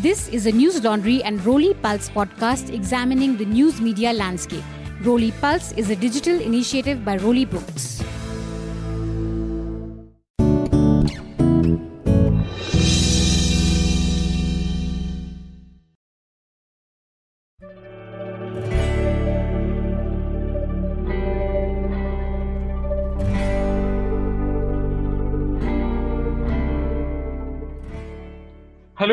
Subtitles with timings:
[0.00, 4.62] This is a News Laundry and Roli Pulse podcast examining the news media landscape.
[5.02, 8.00] Roli Pulse is a digital initiative by Roli Books.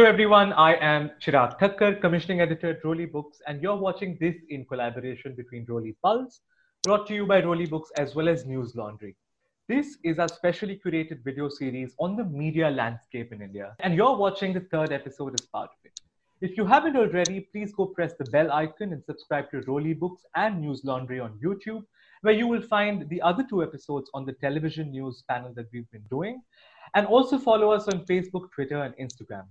[0.05, 4.35] Hello everyone, I am Chirag Thakkar, commissioning editor at Roli Books, and you're watching this
[4.49, 6.41] in collaboration between Roli Pulse,
[6.84, 9.16] brought to you by Roli Books as well as News Laundry.
[9.67, 14.16] This is our specially curated video series on the media landscape in India, and you're
[14.16, 15.99] watching the third episode as part of it.
[16.39, 20.22] If you haven't already, please go press the bell icon and subscribe to Roli Books
[20.35, 21.83] and News Laundry on YouTube,
[22.22, 25.89] where you will find the other two episodes on the television news panel that we've
[25.89, 26.44] been doing,
[26.94, 29.45] and also follow us on Facebook, Twitter, and Instagram.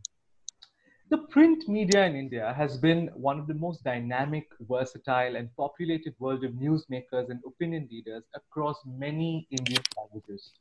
[1.11, 6.15] The print media in India has been one of the most dynamic, versatile, and populated
[6.19, 10.52] world of newsmakers and opinion leaders across many Indian languages.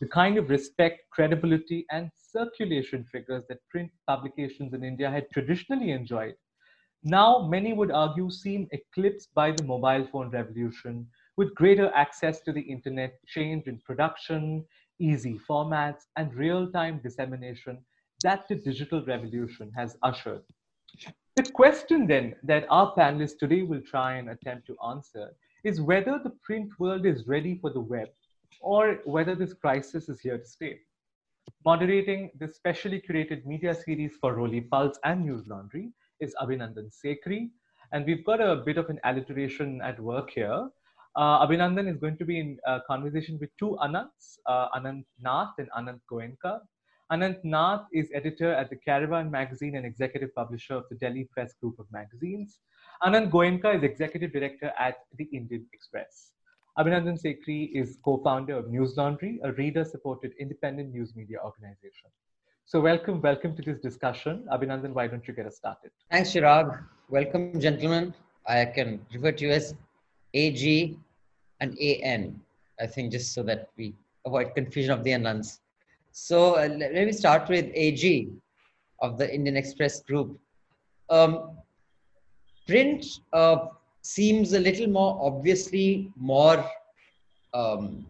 [0.00, 5.90] The kind of respect, credibility, and circulation figures that print publications in India had traditionally
[5.90, 6.36] enjoyed
[7.04, 12.52] now, many would argue, seem eclipsed by the mobile phone revolution, with greater access to
[12.52, 14.66] the internet, change in production,
[14.98, 17.84] easy formats, and real time dissemination
[18.22, 20.42] that the digital revolution has ushered.
[21.36, 25.30] The question then that our panelists today will try and attempt to answer
[25.64, 28.08] is whether the print world is ready for the web
[28.60, 30.80] or whether this crisis is here to stay.
[31.64, 37.50] Moderating this specially curated media series for Roli Pulse and News Laundry is Abhinandan Sekhri.
[37.92, 40.68] And we've got a bit of an alliteration at work here.
[41.16, 45.54] Uh, Abhinandan is going to be in uh, conversation with two Anants, uh, Anant Nath
[45.58, 46.60] and Anant Goenka.
[47.10, 51.54] Anant Nath is editor at the Caravan magazine and executive publisher of the Delhi Press
[51.54, 52.58] Group of magazines.
[53.02, 56.32] Anant Goenka is executive director at the Indian Express.
[56.78, 62.10] Abhinandan Sekhri is co-founder of News Laundry, a reader-supported independent news media organization.
[62.66, 64.46] So welcome, welcome to this discussion.
[64.52, 65.90] Abhinandan, why don't you get us started?
[66.10, 66.78] Thanks, Chirag.
[67.08, 68.12] Welcome, gentlemen.
[68.46, 69.74] I can refer to you as
[70.34, 70.98] AG
[71.60, 72.38] and AN,
[72.78, 73.94] I think, just so that we
[74.26, 75.60] avoid confusion of the Anants.
[76.20, 78.28] So uh, let me start with AG
[79.00, 80.38] of the Indian Express Group.
[81.08, 81.56] Um,
[82.66, 83.66] print uh,
[84.02, 86.68] seems a little more obviously more
[87.54, 88.04] um,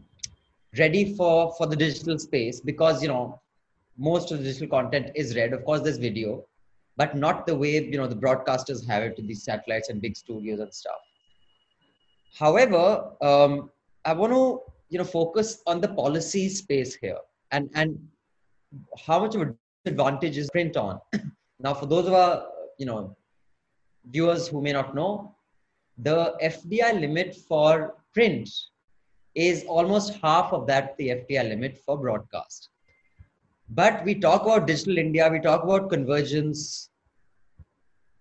[0.78, 3.40] ready for for the digital space because you know
[3.98, 5.52] most of the digital content is read.
[5.52, 6.44] Of course, there's video,
[6.96, 10.16] but not the way you know the broadcasters have it with these satellites and big
[10.16, 11.02] studios and stuff.
[12.34, 13.70] However, um,
[14.06, 17.18] I want to you know focus on the policy space here
[17.52, 17.98] and and
[19.06, 19.54] how much of a
[19.84, 21.00] disadvantage is print on.
[21.60, 22.46] now, for those of our
[22.78, 23.16] you know
[24.10, 25.34] viewers who may not know,
[25.98, 28.48] the FDI limit for print
[29.34, 32.70] is almost half of that the FDI limit for broadcast.
[33.70, 36.90] But we talk about digital India, we talk about convergence.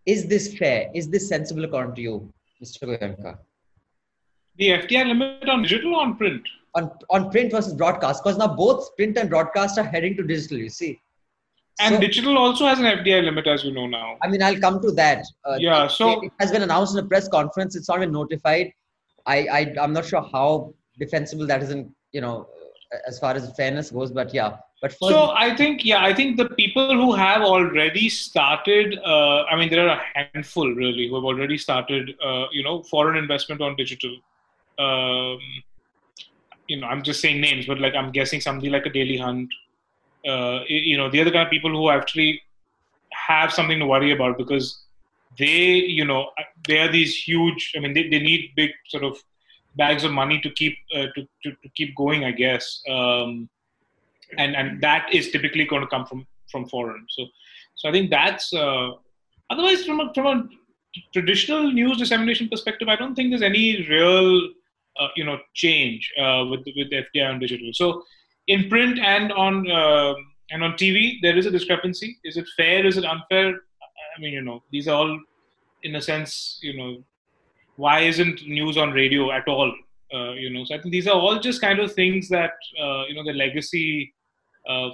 [0.06, 0.90] Is this fair?
[0.94, 2.34] Is this sensible according to you,
[2.64, 2.84] Mr.
[2.84, 3.38] Goenka?
[4.58, 6.44] The FDI limit on digital on print?
[6.78, 10.58] On, on print versus broadcast, because now both print and broadcast are heading to digital,
[10.66, 10.92] you see.
[11.80, 14.18] And So- digital also has an FDI limit, as you know now.
[14.24, 15.24] I mean, I'll come to that.
[15.46, 17.76] Uh, Yeah, it- so- it has been announced in a press conference.
[17.76, 18.72] It's not been notified.
[19.26, 21.82] I, I I'm not sure how defensible that is in
[22.14, 22.36] you know
[23.06, 24.52] as far as fairness goes, but yeah.
[24.82, 29.40] But first, So I think, yeah, I think the people who have already started, uh,
[29.52, 33.18] I mean, there are a handful really who have already started, uh, you know, foreign
[33.18, 34.14] investment on digital.
[34.78, 35.40] Um,
[36.68, 39.50] you know, I'm just saying names, but like I'm guessing somebody like a Daily Hunt.
[40.28, 42.42] Uh, you know, the other kind of people who actually
[43.14, 44.84] have something to worry about because
[45.38, 46.32] they, you know,
[46.68, 47.74] they are these huge.
[47.76, 49.18] I mean, they, they need big sort of
[49.76, 52.82] bags of money to keep uh, to, to to keep going, I guess.
[52.90, 53.50] Um,
[54.38, 57.06] and and that is typically going to come from from foreign.
[57.10, 57.26] So
[57.76, 58.92] so I think that's uh,
[59.50, 60.50] otherwise from a from a
[61.13, 64.50] traditional news dissemination perspective, I don't think there's any real
[65.00, 67.70] uh, you know change uh, with with FDI on digital.
[67.74, 68.04] So
[68.48, 70.14] in print and on uh,
[70.52, 72.18] and on TV, there is a discrepancy.
[72.24, 72.86] Is it fair?
[72.86, 73.50] Is it unfair?
[73.50, 75.20] I mean, you know, these are all
[75.84, 77.04] in a sense, you know,
[77.76, 79.72] why isn't news on radio at all?
[80.12, 83.04] Uh, you know, so I think these are all just kind of things that uh,
[83.08, 84.14] you know the legacy.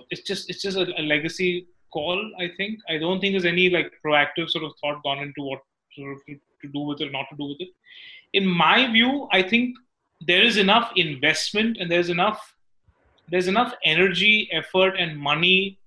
[0.10, 2.20] It's just it's just a, a legacy call.
[2.40, 5.62] I think I don't think there's any like proactive sort of thought gone into what
[5.96, 7.70] sort of to do with it or not to do with it.
[8.34, 9.76] In my view, I think
[10.28, 12.56] there is enough investment and there's enough
[13.30, 15.80] there's enough energy, effort, and money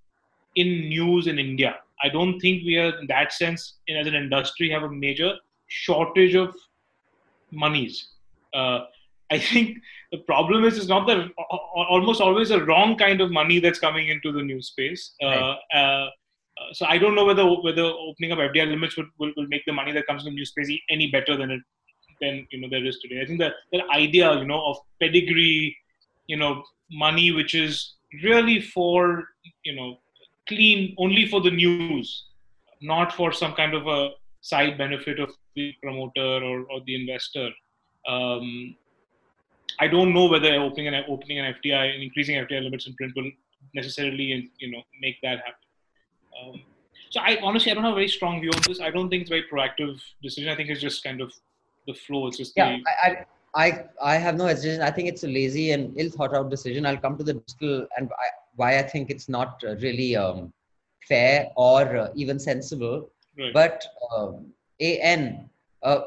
[0.54, 4.14] in news in India I don't think we are, in that sense, in, as an
[4.14, 5.34] industry, have a major
[5.66, 6.54] shortage of
[7.50, 8.08] monies.
[8.54, 8.80] Uh,
[9.30, 9.78] I think
[10.12, 11.28] the problem is it's not the
[11.74, 15.14] almost always a wrong kind of money that's coming into the news space.
[15.22, 15.58] Uh, right.
[15.74, 15.78] Uh,
[16.58, 19.64] uh, so I don't know whether whether opening up FDI limits would, will, will make
[19.66, 21.60] the money that comes from news space any better than it
[22.20, 23.20] than you know there is today.
[23.22, 25.76] I think that that idea you know of pedigree,
[26.26, 29.28] you know, money which is really for
[29.64, 29.98] you know
[30.48, 32.26] clean only for the news,
[32.80, 34.10] not for some kind of a
[34.40, 37.50] side benefit of the promoter or, or the investor.
[38.08, 38.76] Um,
[39.80, 43.12] I don't know whether opening an opening an FDI and increasing FDI limits in print
[43.16, 43.30] will
[43.74, 45.66] necessarily you know make that happen.
[46.40, 46.62] Um,
[47.10, 48.80] so I honestly I don't have a very strong view on this.
[48.80, 50.50] I don't think it's a very proactive decision.
[50.50, 51.32] I think it's just kind of
[51.86, 52.26] the flow.
[52.28, 52.76] It's just yeah.
[52.76, 53.24] The, I,
[53.54, 54.82] I I have no hesitation.
[54.82, 56.86] I think it's a lazy and ill thought out decision.
[56.86, 60.52] I'll come to the digital and I, why I think it's not really um,
[61.08, 63.10] fair or uh, even sensible.
[63.38, 63.52] Right.
[63.52, 63.84] But
[64.16, 64.46] um,
[64.80, 65.48] an
[65.82, 66.00] uh,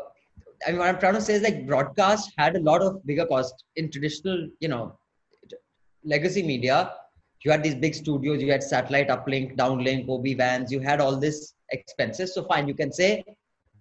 [0.65, 3.25] I mean, what I'm trying to say is like broadcast had a lot of bigger
[3.25, 4.97] cost in traditional, you know,
[6.03, 6.91] legacy media
[7.43, 11.15] you had these big studios, you had satellite uplink, downlink, OB vans, you had all
[11.15, 12.33] this expenses.
[12.33, 13.23] So fine, you can say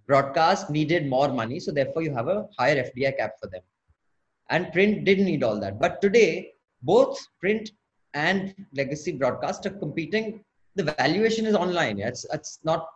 [0.09, 3.61] broadcast needed more money, so therefore you have a higher FDI cap for them.
[4.49, 5.79] And print didn't need all that.
[5.79, 7.71] But today, both print
[8.15, 10.43] and legacy broadcast are competing.
[10.75, 11.99] The valuation is online.
[11.99, 12.87] It's it's not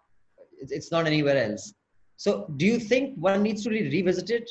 [0.77, 1.73] it's not anywhere else.
[2.17, 4.49] So do you think one needs to revisit it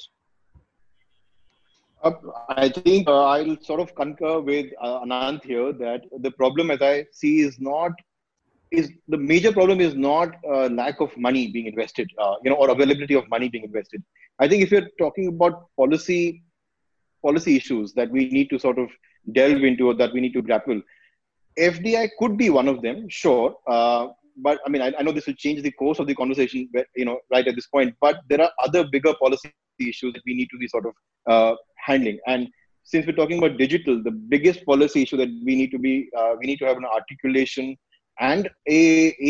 [2.03, 2.13] uh,
[2.49, 6.83] I think uh, I'll sort of concur with uh, Anant here that the problem, as
[6.83, 7.93] I see, is not
[8.73, 12.57] is the major problem is not uh, lack of money being invested, uh, you know,
[12.57, 14.03] or availability of money being invested.
[14.39, 16.43] I think if you're talking about policy
[17.23, 18.89] policy issues that we need to sort of
[19.31, 20.81] delve into or that we need to grapple,
[21.59, 23.55] FDI could be one of them, sure.
[23.69, 24.09] Uh,
[24.39, 27.05] but I mean, I, I, know this will change the course of the conversation, you
[27.05, 27.95] know, right at this point.
[28.01, 30.95] But there are other bigger policy issues that we need to be sort of
[31.31, 32.19] uh, handling.
[32.27, 32.49] And
[32.83, 36.35] since we're talking about digital, the biggest policy issue that we need to be, uh,
[36.41, 37.77] we need to have an articulation
[38.23, 38.81] and a,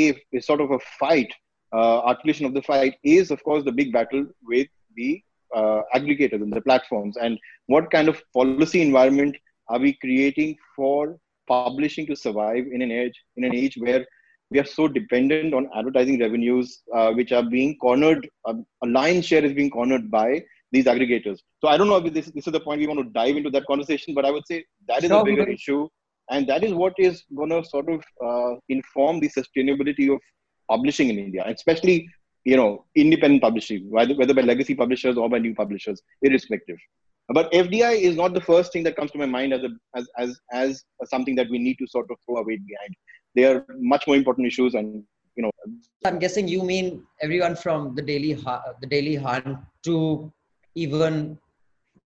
[0.00, 1.33] a, a sort of a fight,
[1.73, 5.21] uh, articulation of the fight is, of course, the big battle with the
[5.56, 7.17] uh, aggregators and the platforms.
[7.17, 9.37] And what kind of policy environment
[9.69, 11.19] are we creating for
[11.49, 14.05] publishing to survive in an age in an age where
[14.50, 18.29] we are so dependent on advertising revenues, uh, which are being cornered.
[18.47, 20.43] Um, a lion's share is being cornered by
[20.73, 21.39] these aggregators.
[21.61, 23.50] So I don't know if this, this is the point we want to dive into
[23.50, 25.89] that conversation, but I would say that is sure, a bigger issue.
[26.31, 30.21] And that is what is going to sort of uh, inform the sustainability of
[30.69, 32.09] publishing in India, especially,
[32.45, 36.79] you know, independent publishing, whether, whether by legacy publishers or by new publishers, irrespective.
[37.29, 40.09] But FDI is not the first thing that comes to my mind as, a, as,
[40.19, 42.95] as, as something that we need to sort of throw a weight behind.
[43.35, 45.05] They are much more important issues and
[45.37, 45.51] you know
[46.05, 50.31] i'm guessing you mean everyone from the daily the daily hunt to
[50.75, 51.39] even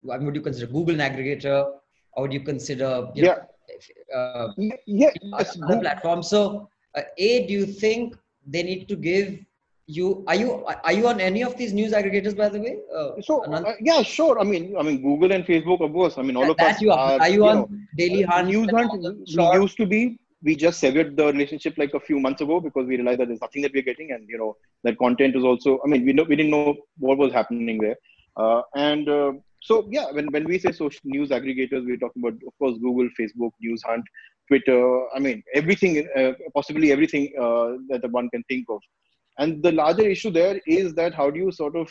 [0.03, 1.73] would you consider Google an aggregator
[2.13, 3.33] or would you consider you yeah.
[3.33, 3.43] Know,
[4.15, 4.49] uh,
[4.87, 6.29] yeah, other platforms?
[6.29, 8.17] So, uh, a, do you think
[8.47, 9.39] they need to give
[9.87, 10.25] you?
[10.27, 12.79] Are you are you on any of these news aggregators, by the way?
[12.95, 14.39] Uh, so, uh, yeah, sure.
[14.39, 16.19] I mean, I mean, Google and Facebook, of course.
[16.19, 17.21] I mean, all of us you are.
[17.21, 18.49] Are you, you on know, Daily Hunt?
[18.49, 20.19] News Hunt we used to be.
[20.43, 23.41] We just severed the relationship like a few months ago because we realized that there's
[23.41, 25.81] nothing that we're getting, and you know that content is also.
[25.85, 27.97] I mean, we know we didn't know what was happening there.
[28.37, 29.33] Uh, and uh,
[29.65, 33.09] so, yeah, when, when we say social news aggregators, we're talking about, of course, Google,
[33.19, 34.05] Facebook, News Hunt,
[34.49, 34.81] Twitter.
[35.17, 37.33] I mean, everything, uh, possibly everything
[37.89, 38.81] that one can think of.
[39.39, 41.89] And the larger issue there is that how do you sort of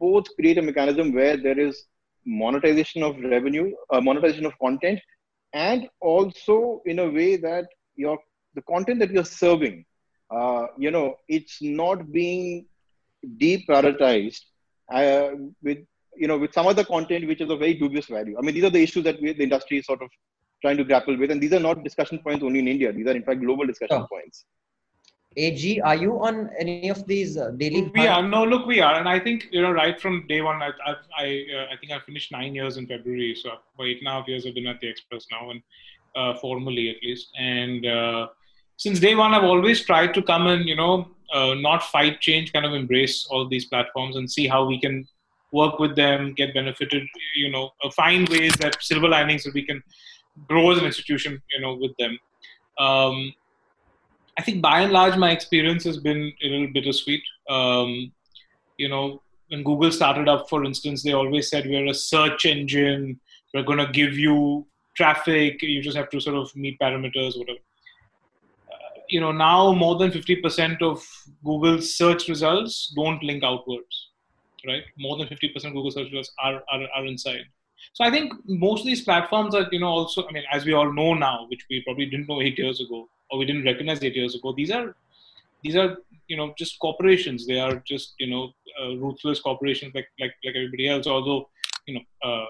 [0.00, 1.84] both create a mechanism where there is
[2.26, 5.00] monetization of revenue, uh, monetization of content,
[5.52, 8.18] and also in a way that your
[8.54, 9.84] the content that you're serving,
[10.30, 12.66] uh, you know, it's not being
[13.38, 14.42] deprioritized
[14.92, 15.30] uh,
[15.62, 15.78] with
[16.16, 18.36] you know with some other content which is of very dubious value.
[18.38, 20.10] I mean, these are the issues that we, the industry is sort of
[20.62, 22.92] trying to grapple with, and these are not discussion points only in India.
[22.92, 24.06] These are in fact global discussion oh.
[24.06, 24.44] points.
[25.36, 27.90] AG, are you on any of these uh, daily?
[27.94, 28.22] We are.
[28.22, 30.62] No, look, we are, and I think you know right from day one.
[30.62, 33.98] I I I, uh, I think I finished nine years in February, so for eight
[33.98, 35.60] and a half years I've been at the Express now, and
[36.14, 37.28] uh, formally at least.
[37.36, 38.28] And uh,
[38.76, 42.52] since day one, I've always tried to come and you know uh, not fight change,
[42.52, 45.06] kind of embrace all these platforms and see how we can
[45.52, 47.04] work with them, get benefited,
[47.36, 49.82] you know, uh, find ways that silver linings that we can
[50.48, 52.18] grow as an institution, you know, with them.
[52.78, 53.32] Um,
[54.36, 57.22] I think by and large, my experience has been a little bittersweet.
[57.48, 58.12] Um,
[58.78, 63.20] you know, when Google started up, for instance, they always said we're a search engine.
[63.52, 64.66] We're going to give you
[64.96, 65.62] traffic.
[65.62, 67.58] You just have to sort of meet parameters, whatever
[69.08, 71.04] you know now more than 50% of
[71.44, 74.10] Google's search results don't link outwards,
[74.66, 74.82] right?
[74.98, 77.44] More than 50% of Google search results are, are, are inside.
[77.92, 80.72] So I think most of these platforms are, you know, also, I mean, as we
[80.72, 84.02] all know now, which we probably didn't know eight years ago, or we didn't recognize
[84.02, 84.96] eight years ago, these are,
[85.62, 87.46] these are, you know, just corporations.
[87.46, 91.06] They are just, you know, uh, ruthless corporations like, like, like everybody else.
[91.06, 91.48] Although,
[91.86, 92.46] you know, uh,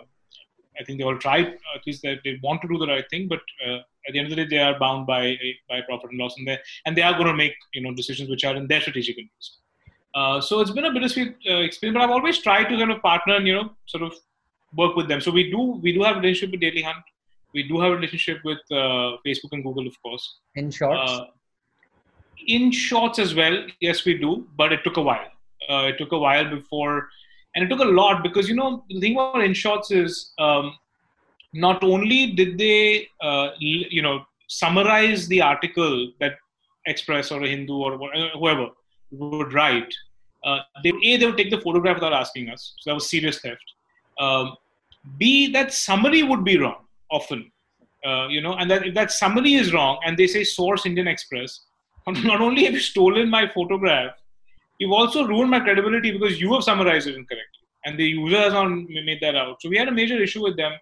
[0.79, 3.29] I think they all try, at least they, they want to do the right thing,
[3.29, 5.37] but uh, at the end of the day, they are bound by
[5.69, 8.29] by profit and loss, and they and they are going to make you know decisions
[8.29, 9.59] which are in their strategic interest.
[10.15, 13.03] Uh, so it's been a bittersweet uh, experience, but I've always tried to kind of
[13.03, 14.15] partner and you know sort of
[14.77, 15.21] work with them.
[15.21, 17.05] So we do we do have a relationship with Daily Hunt.
[17.53, 20.39] We do have a relationship with uh, Facebook and Google, of course.
[20.57, 21.09] Inshorts.
[21.09, 21.25] Uh,
[22.49, 25.31] Inshorts as well, yes, we do, but it took a while.
[25.69, 27.09] Uh, it took a while before,
[27.55, 30.77] and it took a lot because you know the thing about Inshorts is um,
[31.53, 36.35] not only did they uh, you know summarize the article that
[36.87, 37.99] Express or Hindu or
[38.35, 38.69] whoever
[39.11, 39.93] would write.
[40.45, 42.75] Uh, they, a, they would take the photograph without asking us.
[42.81, 43.65] So that was serious theft.
[44.19, 44.57] Um,
[45.19, 47.51] B, that summary would be wrong often.
[48.05, 51.09] Uh, you know, and that if that summary is wrong and they say source Indian
[51.09, 51.61] Express,
[52.07, 54.13] not only have you stolen my photograph,
[54.79, 58.53] you've also ruined my credibility because you have summarized it incorrectly and the user has
[58.53, 59.61] not made that out.
[59.61, 60.73] So we had a major issue with them.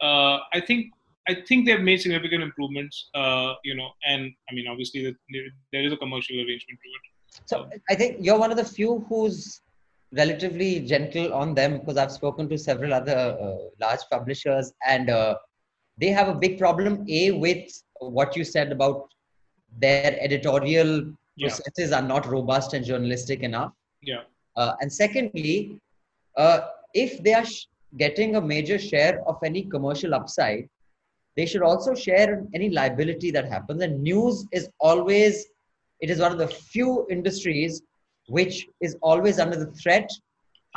[0.00, 0.92] Uh, I think
[1.28, 3.08] I think they've made significant improvements.
[3.14, 5.14] Uh, you know, and I mean, obviously,
[5.72, 7.42] there is a commercial arrangement to it.
[7.46, 9.60] So I think you're one of the few who's
[10.12, 15.36] relatively gentle on them because I've spoken to several other uh, large publishers and uh,
[15.98, 17.04] they have a big problem.
[17.08, 19.08] A with what you said about
[19.78, 21.48] their editorial Yeah.
[21.48, 23.72] processes are not robust and journalistic enough.
[24.02, 24.22] Yeah.
[24.56, 25.56] Uh, and secondly,
[26.36, 26.58] uh,
[26.94, 27.66] if they are sh-
[27.96, 30.68] getting a major share of any commercial upside,
[31.36, 33.82] they should also share any liability that happens.
[33.82, 35.46] And news is always,
[36.00, 37.82] it is one of the few industries
[38.28, 40.10] which is always under the threat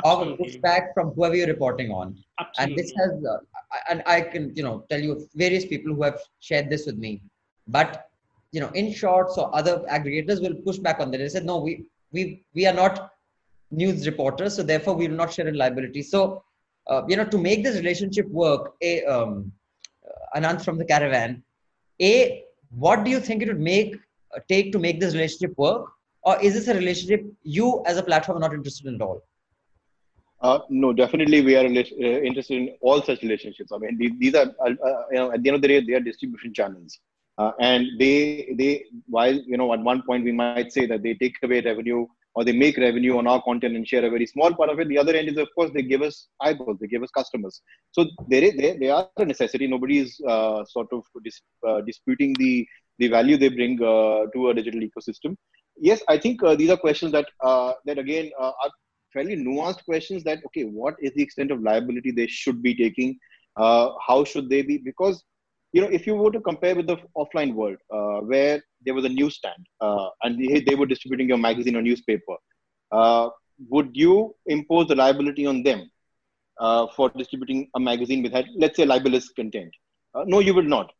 [0.04, 2.16] of a pushback from whoever you're reporting on.
[2.40, 2.62] Absolutely.
[2.62, 3.38] And this has, uh,
[3.90, 7.22] and I can, you know, tell you various people who have shared this with me.
[7.68, 8.08] But,
[8.54, 11.18] you know, Inshorts or other aggregators will push back on that.
[11.18, 11.72] They said, no, we,
[12.12, 13.10] we, we are not
[13.72, 16.02] news reporters, so therefore we will not share in liability.
[16.02, 16.44] So,
[16.86, 19.50] uh, you know, to make this relationship work, a um,
[20.08, 21.42] uh, Anant from the caravan,
[22.00, 22.44] a
[22.84, 23.96] what do you think it would make
[24.36, 25.90] uh, take to make this relationship work,
[26.22, 29.22] or is this a relationship you as a platform are not interested in at all?
[30.42, 33.72] Uh, no, definitely we are uh, interested in all such relationships.
[33.72, 34.68] I mean, these, are, uh,
[35.10, 37.00] you know, at the end of the day, they are distribution channels.
[37.36, 41.14] Uh, and they, they, while, you know, at one point we might say that they
[41.14, 44.52] take away revenue or they make revenue on our content and share a very small
[44.54, 44.88] part of it.
[44.88, 47.60] The other end is, of course, they give us eyeballs, they give us customers.
[47.92, 49.66] So they, they, they are a necessity.
[49.66, 52.66] Nobody is uh, sort of dis, uh, disputing the,
[52.98, 55.36] the value they bring uh, to a digital ecosystem.
[55.76, 58.54] Yes, I think uh, these are questions that, uh, that again, are
[59.12, 63.16] fairly nuanced questions that okay what is the extent of liability they should be taking
[63.56, 65.22] how should they be because
[65.74, 69.04] you know if you were to compare with the offline world uh, where there was
[69.04, 72.36] a newsstand uh, and they, they were distributing your magazine or newspaper
[72.98, 73.28] uh,
[73.68, 75.90] would you impose the liability on them
[76.60, 79.72] uh, for distributing a magazine with let's say libelous content?
[80.14, 80.92] Uh, no you would not.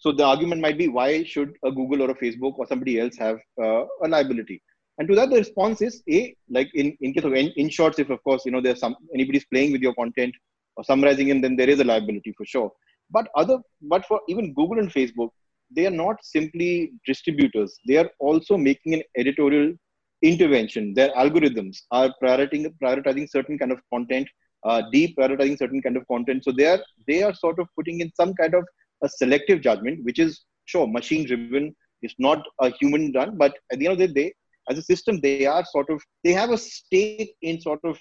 [0.00, 3.16] So the argument might be why should a google or a facebook or somebody else
[3.18, 4.62] have uh, a liability?
[4.98, 8.10] And to that, the response is a like in, in case of in, Inshorts, if
[8.10, 10.34] of course you know there's some anybody's playing with your content
[10.76, 12.70] or summarizing it, then there is a liability for sure.
[13.12, 15.30] But other, but for even Google and Facebook,
[15.74, 17.76] they are not simply distributors.
[17.86, 19.74] They are also making an editorial
[20.22, 20.94] intervention.
[20.94, 24.28] Their algorithms are prioritizing prioritizing certain kind of content,
[24.64, 26.44] uh, deprioritizing certain kind of content.
[26.44, 28.64] So they are they are sort of putting in some kind of
[29.02, 31.74] a selective judgment, which is sure machine driven.
[32.02, 34.32] It's not a human done, but at the end of the day,
[34.68, 37.98] as a system, they are sort of they have a stake in sort of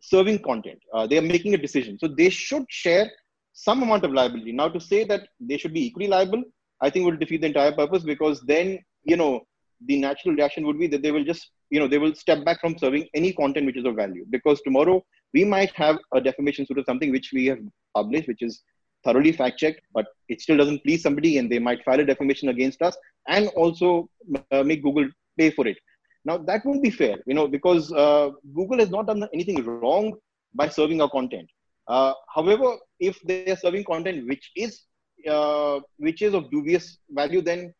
[0.00, 0.78] serving content.
[0.92, 3.10] Uh, they are making a decision, so they should share
[3.54, 4.52] some amount of liability.
[4.52, 6.42] Now, to say that they should be equally liable,
[6.80, 9.42] I think will defeat the entire purpose because then you know
[9.86, 12.60] the natural reaction would be that they will just you know they will step back
[12.60, 16.66] from serving any content which is of value because tomorrow we might have a defamation
[16.66, 17.58] suit or something which we have
[17.94, 18.62] published which is
[19.04, 22.48] thoroughly fact checked but it still doesn't please somebody and they might file a defamation
[22.48, 22.96] against us
[23.28, 24.08] and also
[24.52, 25.08] uh, make google
[25.38, 25.76] pay for it.
[26.24, 30.14] Now that won't be fair, you know, because uh, Google has not done anything wrong
[30.54, 31.48] by serving our content.
[31.86, 34.82] Uh, however, if they are serving content which is
[35.28, 37.74] uh, which is of dubious value, then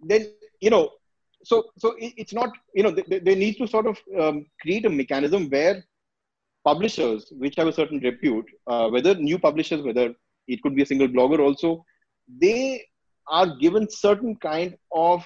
[0.00, 0.26] then
[0.60, 0.90] you know,
[1.44, 4.84] so so it, it's not you know they, they need to sort of um, create
[4.86, 5.84] a mechanism where
[6.64, 10.12] publishers which have a certain repute, uh, whether new publishers, whether
[10.48, 11.84] it could be a single blogger also,
[12.40, 12.84] they
[13.28, 15.24] are given certain kind of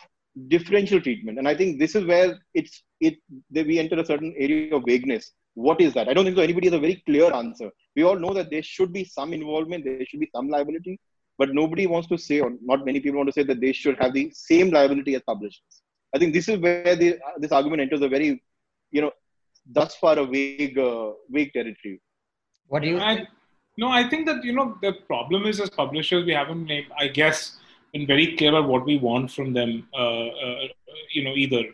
[0.48, 1.38] differential treatment.
[1.38, 3.16] And I think this is where it's it
[3.50, 5.32] we enter a certain area of vagueness.
[5.54, 6.08] What is that?
[6.08, 7.70] I don't think so anybody has a very clear answer.
[7.96, 11.00] We all know that there should be some involvement, there should be some liability,
[11.38, 13.96] but nobody wants to say, or not many people want to say that they should
[14.00, 15.82] have the same liability as publishers.
[16.14, 18.42] I think this is where the, this argument enters a very,
[18.90, 19.12] you know,
[19.70, 22.00] thus far a vague, uh, vague territory.
[22.66, 22.98] What do you?
[22.98, 23.26] I,
[23.76, 27.08] no, I think that you know the problem is as publishers we haven't, named, I
[27.08, 27.56] guess,
[27.92, 29.88] been very clear about what we want from them.
[29.94, 30.58] Uh, uh,
[31.12, 31.64] you know, either.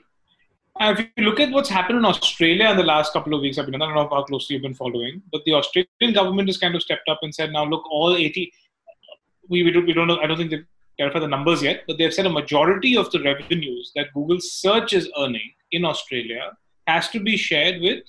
[0.80, 3.64] If you look at what's happened in Australia in the last couple of weeks, I,
[3.64, 6.74] mean, I don't know how closely you've been following, but the Australian government has kind
[6.74, 8.52] of stepped up and said, now look, all 80,
[9.48, 10.66] we, we, don't, we don't know, I don't think they've
[10.98, 14.92] clarified the numbers yet, but they've said a majority of the revenues that Google search
[14.92, 16.52] is earning in Australia
[16.86, 18.04] has to be shared with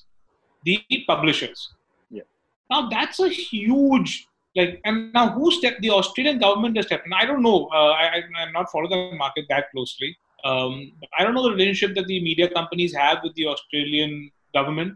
[0.63, 1.73] the publishers.
[2.09, 2.23] Yeah.
[2.69, 7.13] Now that's a huge like and now who stepped the australian government has stepped in
[7.13, 11.33] i don't know uh, I, i'm not following the market that closely um, i don't
[11.33, 14.93] know the relationship that the media companies have with the australian government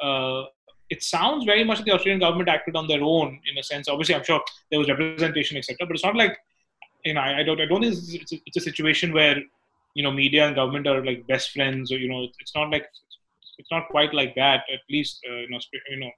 [0.00, 0.44] uh,
[0.90, 3.88] it sounds very much like the australian government acted on their own in a sense
[3.88, 6.36] obviously i'm sure there was representation etc but it's not like
[7.04, 9.36] you know i, don't i don't think it's, it's, a, situation where
[9.94, 12.86] you know media and government are like best friends or you know it's not like
[13.58, 16.10] it's not quite like that at least uh, in australia you know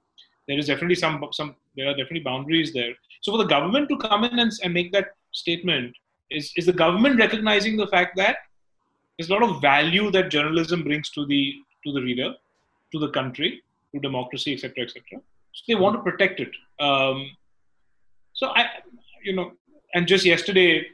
[0.47, 2.93] there is definitely some some there are definitely boundaries there.
[3.21, 5.95] So for the government to come in and, and make that statement
[6.29, 8.37] is is the government recognizing the fact that
[9.17, 11.53] there's a lot of value that journalism brings to the
[11.85, 12.33] to the reader,
[12.91, 13.61] to the country,
[13.93, 15.01] to democracy, etc., etc.
[15.53, 16.51] So they want to protect it.
[16.79, 17.31] Um,
[18.33, 18.67] so I,
[19.23, 19.51] you know,
[19.93, 20.85] and just yesterday,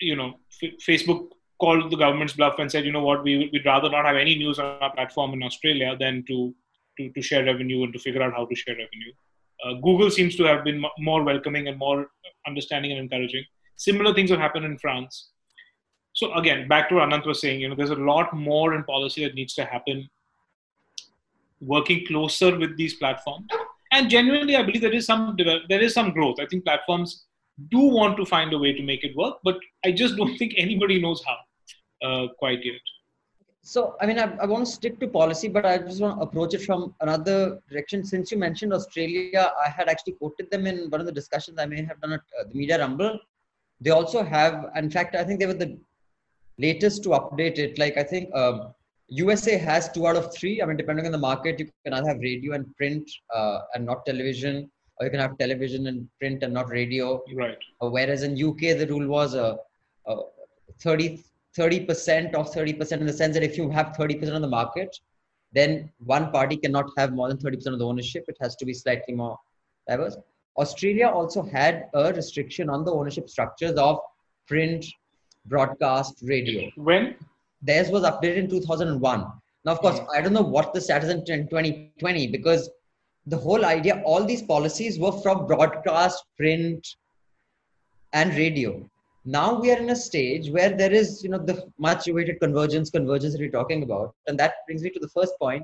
[0.00, 1.28] you know, F- Facebook
[1.60, 4.34] called the government's bluff and said, you know what, we, we'd rather not have any
[4.34, 6.54] news on our platform in Australia than to
[6.98, 9.12] to, to share revenue and to figure out how to share revenue.
[9.64, 12.08] Uh, Google seems to have been m- more welcoming and more
[12.46, 13.44] understanding and encouraging.
[13.76, 15.30] Similar things have happened in France.
[16.20, 18.84] So again, back to what Anant was saying, you know, there's a lot more in
[18.84, 20.06] policy that needs to happen.
[21.62, 23.46] Working closer with these platforms,
[23.92, 25.36] and genuinely, I believe there is some
[25.70, 26.36] there is some growth.
[26.40, 27.24] I think platforms
[27.70, 30.54] do want to find a way to make it work, but I just don't think
[30.56, 31.36] anybody knows how
[32.08, 32.80] uh, quite yet
[33.62, 36.22] so i mean I, I want to stick to policy but i just want to
[36.26, 40.88] approach it from another direction since you mentioned australia i had actually quoted them in
[40.88, 43.18] one of the discussions i may have done at uh, the media rumble
[43.82, 45.78] they also have in fact i think they were the
[46.64, 48.56] latest to update it like i think um,
[49.08, 52.08] usa has two out of three i mean depending on the market you can either
[52.12, 56.42] have radio and print uh, and not television or you can have television and print
[56.42, 59.48] and not radio right uh, whereas in uk the rule was a,
[60.06, 60.16] a
[60.80, 61.22] 30
[61.58, 64.96] 30% of 30% in the sense that if you have 30% of the market,
[65.52, 68.24] then one party cannot have more than 30% of the ownership.
[68.28, 69.36] It has to be slightly more
[69.88, 70.16] diverse.
[70.56, 73.98] Australia also had a restriction on the ownership structures of
[74.46, 74.86] print,
[75.46, 76.70] broadcast, radio.
[76.76, 77.16] When?
[77.62, 79.20] Theirs was updated in 2001.
[79.64, 80.06] Now, of course, mm.
[80.14, 82.70] I don't know what the status in 2020 because
[83.26, 86.96] the whole idea, all these policies were from broadcast, print,
[88.12, 88.88] and radio
[89.24, 92.90] now we are in a stage where there is you know the much awaited convergence
[92.90, 95.62] convergence that we're talking about and that brings me to the first point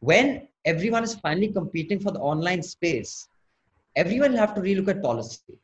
[0.00, 3.28] when everyone is finally competing for the online space
[3.96, 5.58] everyone will have to relook at policy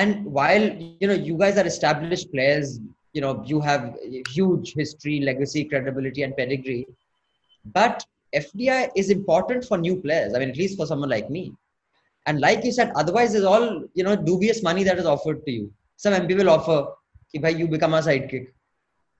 [0.00, 0.64] and while
[1.02, 2.80] you know you guys are established players
[3.12, 3.82] you know you have
[4.36, 6.86] huge history legacy credibility and pedigree
[7.78, 8.04] but
[8.42, 11.44] fdi is important for new players i mean at least for someone like me
[12.26, 15.52] and like you said otherwise there's all you know dubious money that is offered to
[15.58, 16.92] you some MP will offer,
[17.32, 18.48] if you become a sidekick.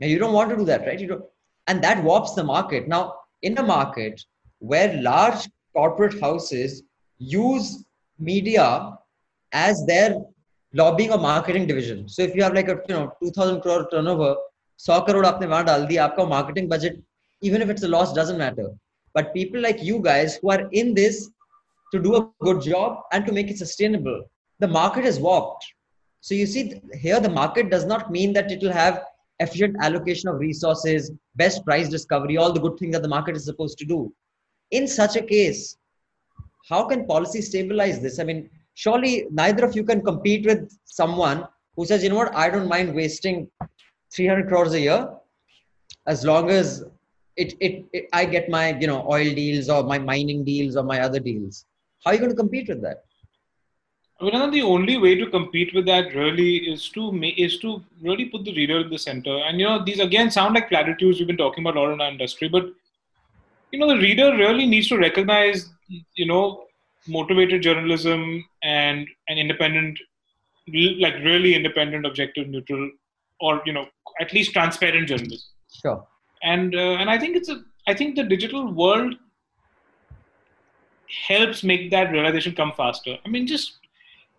[0.00, 0.98] Now you don't want to do that, right?
[0.98, 1.24] You don't,
[1.66, 2.88] and that warps the market.
[2.88, 4.22] Now, in a market
[4.58, 6.82] where large corporate houses
[7.18, 7.84] use
[8.18, 8.98] media
[9.52, 10.16] as their
[10.73, 12.07] lobbying or marketing division.
[12.07, 14.35] So if you have like a you know 2000 crore turnover,
[14.85, 17.01] 100 crore आपने वहां डाल दिया आपका marketing budget
[17.41, 18.69] even if it's a loss doesn't matter.
[19.13, 21.29] But people like you guys who are in this
[21.93, 24.23] to do a good job and to make it sustainable,
[24.59, 25.65] the market is warped.
[26.21, 29.03] So you see here the market does not mean that it will have
[29.39, 33.45] efficient allocation of resources, best price discovery, all the good things that the market is
[33.45, 34.13] supposed to do.
[34.71, 35.77] In such a case,
[36.67, 38.19] how can policy stabilize this?
[38.19, 42.34] I mean, surely neither of you can compete with someone who says, you know what,
[42.34, 43.48] I don't mind wasting
[44.12, 45.08] 300 crores a year
[46.06, 46.84] as long as
[47.36, 50.84] it, it, it I get my you know oil deals or my mining deals or
[50.84, 51.64] my other deals.
[52.04, 53.04] How are you going to compete with that?
[54.20, 58.44] Mean, the only way to compete with that really is to is to really put
[58.44, 59.36] the reader in the center.
[59.36, 62.00] And you know, these again sound like platitudes we've been talking about a lot in
[62.00, 62.66] our industry, but
[63.72, 65.70] you know, the reader really needs to recognize,
[66.14, 66.63] you know,
[67.06, 69.98] motivated journalism and an independent,
[70.98, 72.90] like really independent, objective, neutral
[73.40, 73.86] or you know
[74.20, 75.48] at least transparent journalism.
[75.82, 76.06] Sure.
[76.42, 79.14] And uh, and I think it's a I think the digital world
[81.28, 83.16] helps make that realization come faster.
[83.24, 83.78] I mean, just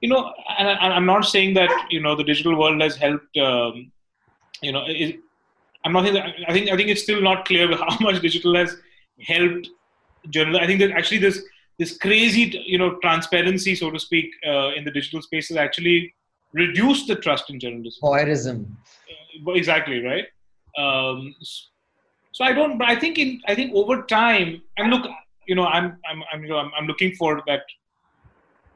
[0.01, 3.37] you know, and I, am not saying that you know the digital world has helped.
[3.37, 3.91] Um,
[4.61, 5.19] you know, it,
[5.83, 6.35] I'm not saying that.
[6.47, 8.75] I think I think it's still not clear how much digital has
[9.21, 9.69] helped
[10.29, 10.63] journalism.
[10.63, 11.43] I think that actually this
[11.77, 16.13] this crazy you know transparency, so to speak, uh, in the digital space has actually
[16.53, 17.99] reduced the trust in journalism.
[18.01, 18.65] Voyeurism.
[19.47, 20.25] Uh, exactly right.
[20.77, 21.35] Um,
[22.31, 22.77] so I don't.
[22.77, 25.09] But I think in I think over time, and look,
[25.47, 27.63] you know, I'm I'm I'm you know I'm, I'm looking for that,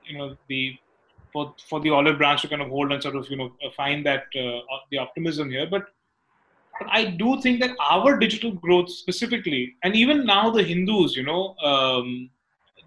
[0.05, 0.77] you know, the
[1.31, 4.05] for for the olive branch to kind of hold and sort of you know find
[4.05, 4.59] that uh,
[4.91, 5.87] the optimism here, but.
[6.87, 11.53] I do think that our digital growth specifically, and even now the Hindus, you know,
[11.57, 12.29] um,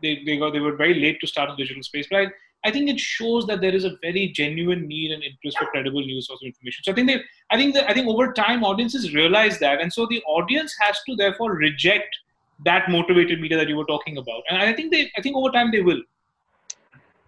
[0.03, 2.27] they they got they were very late to start in digital space, but I,
[2.65, 6.01] I think it shows that there is a very genuine need and interest for credible
[6.01, 6.85] news source of information.
[6.85, 9.93] So I think they, I think that I think over time audiences realize that, and
[9.93, 12.17] so the audience has to therefore reject
[12.65, 15.51] that motivated media that you were talking about, and I think they, I think over
[15.51, 16.03] time they will.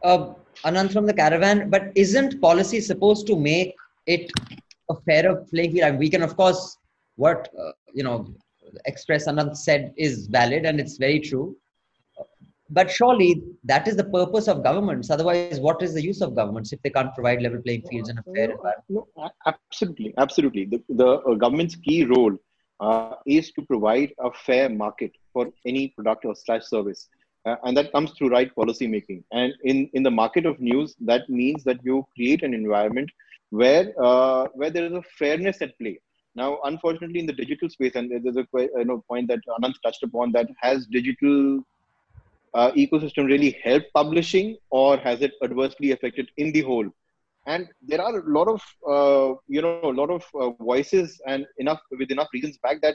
[0.03, 0.35] Uh,
[0.65, 3.75] Anant from the caravan, but isn't policy supposed to make
[4.07, 4.31] it
[4.91, 5.89] a fairer playing field?
[5.89, 6.79] And we can, of course,
[7.17, 8.35] what uh, you know,
[8.87, 11.57] Express Anant said is valid and it's very true
[12.77, 13.31] but surely
[13.71, 15.11] that is the purpose of governments.
[15.11, 18.19] Otherwise, what is the use of governments if they can't provide level playing fields and
[18.19, 18.85] a fair environment?
[18.89, 19.07] No,
[19.47, 20.65] absolutely, absolutely.
[20.65, 22.37] The, the uh, government's key role
[22.81, 27.09] uh, is to provide a fair market for any product or slash service.
[27.47, 29.23] Uh, and that comes through right policy making.
[29.33, 33.11] And in, in the market of news, that means that you create an environment
[33.51, 36.01] where uh, where there is a fairness at play.
[36.35, 40.03] Now, unfortunately, in the digital space, and there's a you know, point that Anant touched
[40.03, 41.63] upon, that has digital
[42.55, 46.89] uh, ecosystem really helped publishing or has it adversely affected in the whole?
[47.47, 51.33] And there are a lot of uh, you know a lot of uh, voices and
[51.45, 52.91] enough with enough reasons back that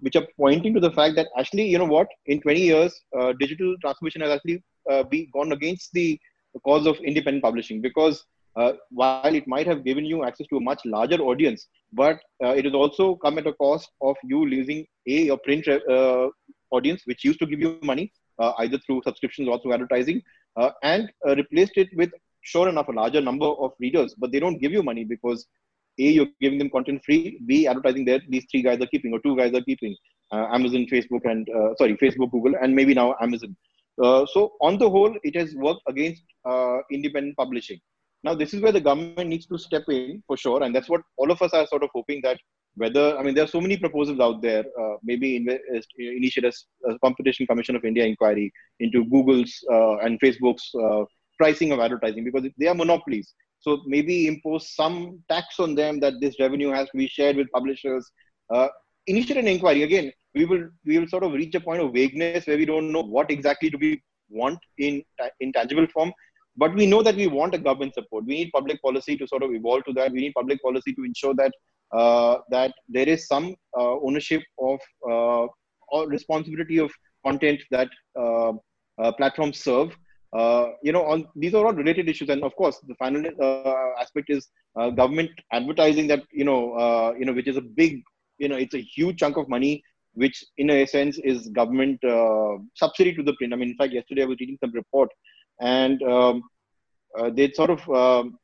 [0.00, 3.32] which are pointing to the fact that actually you know what in 20 years uh,
[3.38, 6.18] digital transformation has actually uh, be gone against the
[6.64, 8.24] cause of independent publishing because
[8.56, 12.64] uh, while it might have given you access to a much larger audience but it
[12.64, 15.66] has also come at a cost of you losing a your print
[16.70, 20.22] audience which used to give you money Uh, either through subscriptions or through advertising,
[20.56, 22.10] uh, and uh, replaced it with
[22.42, 25.46] sure enough a larger number of readers, but they don't give you money because
[25.98, 29.20] a you're giving them content free, b advertising there these three guys are keeping or
[29.20, 29.96] two guys are keeping
[30.32, 33.56] uh, Amazon, Facebook, and uh, sorry Facebook, Google, and maybe now Amazon.
[34.34, 36.22] so on the whole, it has worked against
[36.90, 37.80] independent publishing.
[38.22, 41.02] Now, this is where the government needs to step in for sure, and that's what
[41.16, 42.38] all of us are sort of hoping that
[42.76, 44.64] whether I mean there are so many proposals out there.
[44.80, 45.36] Uh, maybe
[45.98, 46.52] initiate a,
[46.90, 51.04] a, Competition Commission of India inquiry into Google's uh, and Facebook's uh,
[51.38, 53.34] pricing of advertising because they are monopolies.
[53.60, 57.50] So maybe impose some tax on them that this revenue has to be shared with
[57.52, 58.10] publishers.
[58.54, 58.68] Uh,
[59.06, 60.12] initiate an inquiry again.
[60.34, 63.02] We will we will sort of reach a point of vagueness where we don't know
[63.02, 65.02] what exactly do we want in
[65.40, 66.12] in tangible form
[66.56, 68.24] but we know that we want a government support.
[68.24, 70.12] We need public policy to sort of evolve to that.
[70.12, 71.52] We need public policy to ensure that uh,
[71.92, 75.46] that there is some uh, ownership of uh,
[75.88, 76.90] or responsibility of
[77.24, 77.88] content that
[79.18, 79.96] platforms serve.
[80.82, 83.24] you know, on these are all related issues, and of course, the final
[84.00, 84.48] aspect is
[84.94, 88.02] government advertising that you know, you know, which is a big,
[88.38, 89.82] you know, it's a huge chunk of money
[90.16, 93.52] which in a sense is government uh, subsidy to the print.
[93.52, 95.10] I mean, in fact, yesterday I was reading some report,
[95.60, 96.42] and um,
[97.18, 98.38] uh, they sort of um,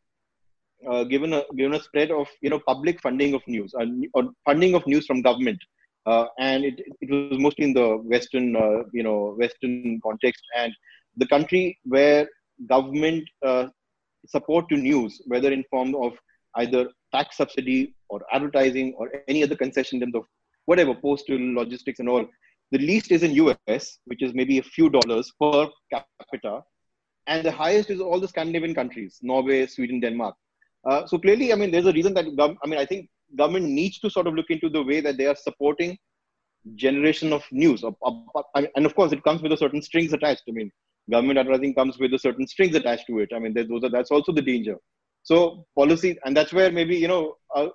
[0.90, 4.30] uh, given a given a spread of you know public funding of news uh, or
[4.44, 5.58] funding of news from government,
[6.06, 10.72] uh, and it it was mostly in the Western uh, you know Western context and
[11.16, 12.28] the country where
[12.68, 13.66] government uh,
[14.26, 16.12] support to news, whether in form of
[16.56, 20.24] either tax subsidy or advertising or any other concession in terms of
[20.66, 22.26] whatever postal logistics and all,
[22.70, 26.62] the least is in US, which is maybe a few dollars per capita,
[27.26, 30.34] and the highest is all the Scandinavian countries, Norway, Sweden, Denmark.
[30.88, 32.26] Uh, so clearly, I mean, there's a reason that
[32.62, 35.26] I mean, I think government needs to sort of look into the way that they
[35.26, 35.96] are supporting
[36.74, 37.82] generation of news.
[37.84, 40.42] and of course, it comes with a certain strings attached.
[40.48, 40.70] I mean,
[41.10, 43.30] government advertising comes with a certain strings attached to it.
[43.34, 44.76] I mean, those are, that's also the danger.
[45.22, 47.68] So policy, and that's where maybe you know a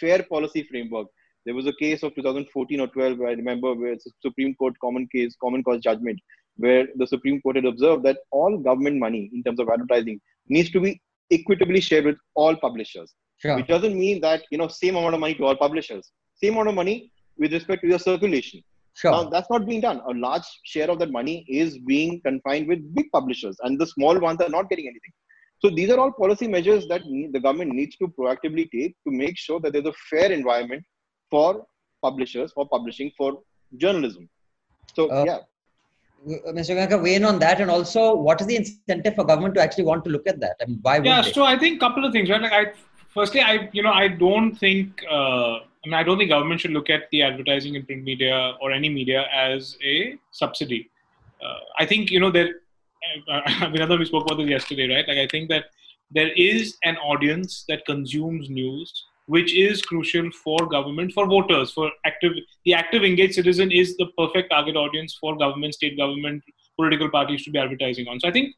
[0.00, 1.08] fair policy framework.
[1.44, 4.74] There was a case of 2014 or 12, I remember, where it's a Supreme Court
[4.80, 6.18] common case, common cause judgment,
[6.56, 10.70] where the Supreme Court had observed that all government money in terms of advertising needs
[10.70, 13.14] to be equitably shared with all publishers.
[13.38, 13.56] Sure.
[13.56, 16.68] Which doesn't mean that you know same amount of money to all publishers, same amount
[16.68, 18.62] of money with respect to your circulation.
[18.94, 19.10] Sure.
[19.10, 20.00] Now that's not being done.
[20.08, 24.18] A large share of that money is being confined with big publishers, and the small
[24.18, 25.12] ones are not getting anything.
[25.58, 29.36] So these are all policy measures that the government needs to proactively take to make
[29.36, 30.84] sure that there's a fair environment
[31.30, 31.64] for
[32.02, 33.40] publishers, for publishing, for
[33.78, 34.28] journalism.
[34.94, 35.38] So uh, yeah.
[36.26, 36.74] Mr.
[36.74, 39.84] Goenka, weigh in on that, and also, what is the incentive for government to actually
[39.84, 40.56] want to look at that?
[40.60, 40.98] I mean, why?
[40.98, 42.40] Yeah, so I think a couple of things, right?
[42.40, 42.72] Like, I
[43.12, 46.70] firstly, I you know, I don't think, uh, I mean, I don't think government should
[46.70, 50.90] look at the advertising in print media or any media as a subsidy.
[51.44, 52.54] Uh, I think you know there.
[53.28, 55.06] I mean, we spoke about this yesterday, right?
[55.06, 55.66] Like, I think that
[56.10, 61.90] there is an audience that consumes news which is crucial for government, for voters, for
[62.04, 62.32] active.
[62.64, 66.42] The active engaged citizen is the perfect target audience for government, state government,
[66.76, 68.20] political parties to be advertising on.
[68.20, 68.54] So I think,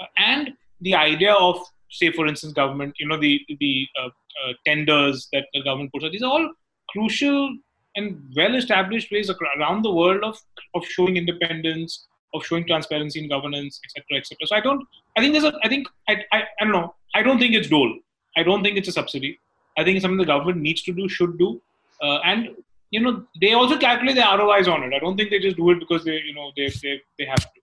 [0.00, 4.52] uh, and the idea of, say, for instance, government, you know, the the uh, uh,
[4.66, 6.12] tenders that the government puts out.
[6.12, 6.52] These are all
[6.90, 7.56] crucial
[7.96, 10.40] and well-established ways around the world of
[10.74, 14.46] of showing independence, of showing transparency in governance, etc., etc.
[14.46, 14.86] So I don't.
[15.16, 15.52] I think there's a.
[15.62, 16.42] I think I, I.
[16.60, 16.94] I don't know.
[17.14, 17.92] I don't think it's dole.
[18.36, 19.40] I don't think it's a subsidy.
[19.78, 21.60] I think something the government needs to do, should do,
[22.02, 22.48] uh, and
[22.90, 24.92] you know they also calculate the ROIs on it.
[24.94, 27.40] I don't think they just do it because they you know they they, they have
[27.40, 27.60] to.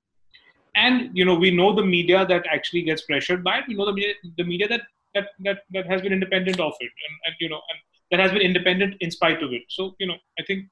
[0.76, 3.66] And you know we know the media that actually gets pressured by it.
[3.68, 4.82] We know the media, the media that
[5.14, 7.80] that that that has been independent of it, and, and you know and
[8.12, 9.64] that has been independent in spite of it.
[9.70, 10.66] So you know I think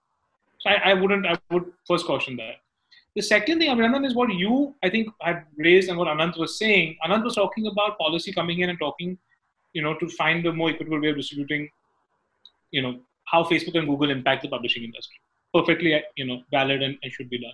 [0.60, 2.56] so I, I wouldn't I would first caution that.
[3.16, 6.58] The second thing, Abhinandan, is what you, I think, had raised and what Anant was
[6.58, 6.98] saying.
[7.06, 9.20] Anant was talking about policy coming in and talking
[9.74, 11.70] you know, to find a more equitable way of distributing,
[12.72, 15.18] you know, how Facebook and Google impact the publishing industry.
[15.54, 17.54] Perfectly, uh, you know, valid and, and should be done.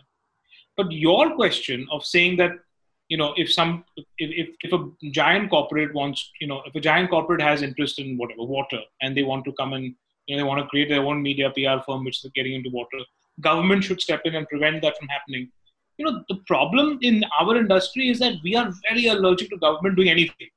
[0.77, 2.51] But your question of saying that,
[3.08, 6.79] you know, if some, if, if, if a giant corporate wants, you know, if a
[6.79, 9.95] giant corporate has interest in whatever water and they want to come and,
[10.27, 12.69] you know, they want to create their own media PR firm which is getting into
[12.69, 12.99] water,
[13.41, 15.49] government should step in and prevent that from happening.
[15.97, 19.95] You know, the problem in our industry is that we are very allergic to government
[19.97, 20.49] doing anything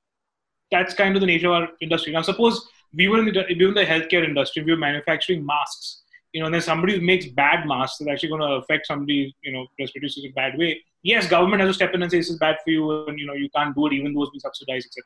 [0.73, 2.13] that's kind of the nature of our industry.
[2.13, 5.47] Now, suppose we were in the, we were in the healthcare industry, we were manufacturing
[5.47, 9.35] masks, you know, and then somebody makes bad masks that's actually going to affect somebody,
[9.45, 10.81] you know, respiratory in a bad way.
[11.03, 13.27] Yes, government has to step in and say this is bad for you, and you
[13.27, 15.05] know, you can't do it even though it's been subsidized, etc..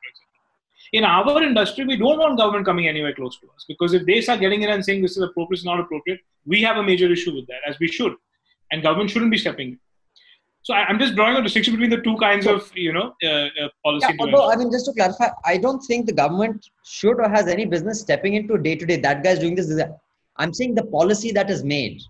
[0.93, 4.21] In our industry, we don't want government coming anywhere close to us because if they
[4.21, 7.11] start getting in and saying this is appropriate, it's not appropriate, we have a major
[7.11, 8.15] issue with that, as we should,
[8.71, 9.81] and government shouldn't be stepping in.
[10.67, 13.29] So I, am just drawing a distinction between the two kinds of, you know, uh,
[13.29, 14.09] uh, policy.
[14.11, 17.47] Yeah, although, I mean, just to clarify, I don't think the government should or has
[17.47, 18.97] any business stepping into day to day.
[18.97, 19.81] That guy's doing this.
[20.39, 22.03] I'm saying the policy that is made.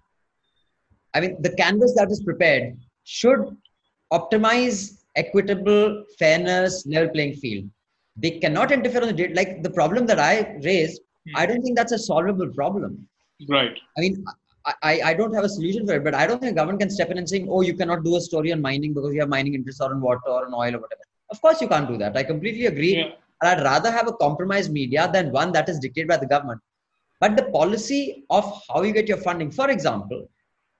[1.13, 3.41] I mean, the canvas that is prepared should
[4.11, 7.69] optimize equitable fairness, level playing field.
[8.17, 9.37] They cannot interfere on the date.
[9.37, 11.37] Like the problem that I raised, hmm.
[11.37, 13.07] I don't think that's a solvable problem.
[13.51, 13.79] Right.
[13.99, 14.25] I mean,
[14.83, 17.11] I, I don't have a solution for it, but I don't think government can step
[17.11, 19.55] in and saying, oh, you cannot do a story on mining because you have mining
[19.55, 21.03] interests or on water or on oil or whatever.
[21.31, 22.17] Of course, you can't do that.
[22.17, 22.97] I completely agree.
[22.97, 23.11] Yeah.
[23.43, 26.61] I'd rather have a compromised media than one that is dictated by the government.
[27.21, 30.29] But the policy of how you get your funding, for example,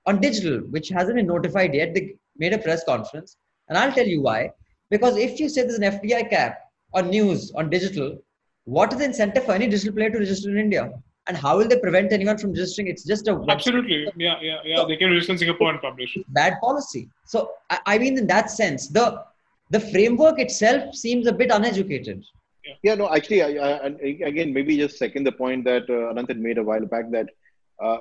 [0.05, 3.37] on digital, which hasn't been notified yet, they made a press conference.
[3.69, 4.51] And I'll tell you why.
[4.89, 6.59] Because if you say there's an FDI cap
[6.93, 8.17] on news, on digital,
[8.65, 10.91] what is the incentive for any digital player to register in India?
[11.27, 12.87] And how will they prevent anyone from registering?
[12.87, 14.75] It's just a absolutely, yeah, yeah, yeah.
[14.77, 16.17] So, they can register in Singapore and publish.
[16.29, 17.09] Bad policy.
[17.25, 19.23] So I, I, mean, in that sense, the
[19.69, 22.23] the framework itself seems a bit uneducated.
[22.65, 23.87] Yeah, yeah no, actually, I, I,
[24.31, 27.29] again, maybe just second the point that uh, Anant had made a while back that.
[27.81, 27.97] Uh,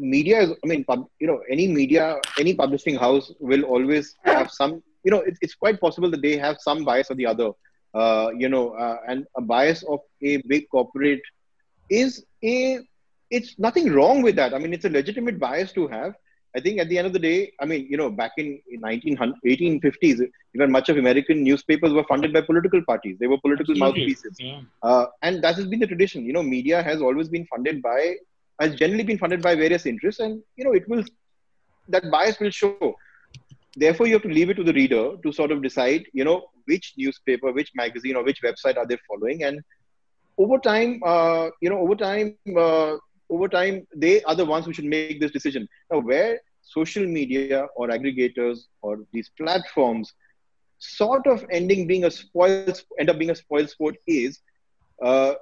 [0.00, 4.50] media is i mean pub, you know any media any publishing house will always have
[4.50, 7.50] some you know it, it's quite possible that they have some bias or the other
[7.94, 11.20] uh, you know uh, and a bias of a big corporate
[11.90, 14.54] is it's nothing wrong with that.
[14.54, 16.14] I mean, it's a legitimate bias to have.
[16.56, 20.28] I think at the end of the day, I mean, you know, back in 1850s,
[20.54, 23.18] even much of American newspapers were funded by political parties.
[23.20, 24.00] They were political Absolutely.
[24.00, 24.36] mouthpieces.
[24.38, 24.60] Yeah.
[24.82, 26.24] Uh, and that has been the tradition.
[26.24, 28.16] You know, media has always been funded by,
[28.58, 30.20] has generally been funded by various interests.
[30.20, 31.04] And, you know, it will,
[31.88, 32.96] that bias will show.
[33.76, 36.46] Therefore, you have to leave it to the reader to sort of decide, you know,
[36.64, 39.44] which newspaper, which magazine, or which website are they following.
[39.44, 39.60] And
[40.42, 42.96] over time, uh, you know, over time, uh,
[43.28, 45.68] over time, they are the ones who should make this decision.
[45.90, 50.12] Now, where social media or aggregators or these platforms
[50.78, 54.40] sort of ending being a spoil, end up being a spoil sport is,
[55.04, 55.34] uh,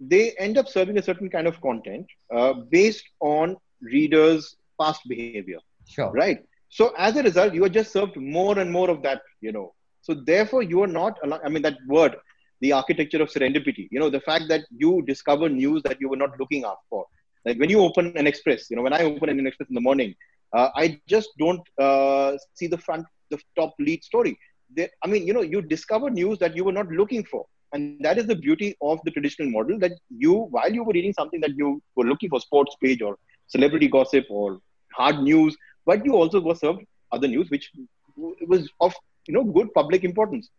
[0.00, 5.58] they end up serving a certain kind of content uh, based on readers' past behavior.
[5.88, 6.10] Sure.
[6.10, 6.40] Right.
[6.68, 9.22] So as a result, you are just served more and more of that.
[9.40, 9.74] You know.
[10.00, 11.18] So therefore, you are not.
[11.44, 12.16] I mean, that word
[12.62, 13.88] the architecture of serendipity.
[13.90, 17.06] You know, the fact that you discover news that you were not looking out for.
[17.44, 19.80] Like when you open an express, you know, when I open an express in the
[19.80, 20.14] morning,
[20.52, 24.38] uh, I just don't uh, see the front, the top lead story.
[24.76, 27.46] They, I mean, you know, you discover news that you were not looking for.
[27.72, 31.14] And that is the beauty of the traditional model that you, while you were reading
[31.14, 33.16] something that you were looking for sports page or
[33.48, 34.60] celebrity gossip or
[34.92, 37.70] hard news, but you also were served other news which
[38.16, 38.94] was of
[39.26, 40.50] you know good public importance.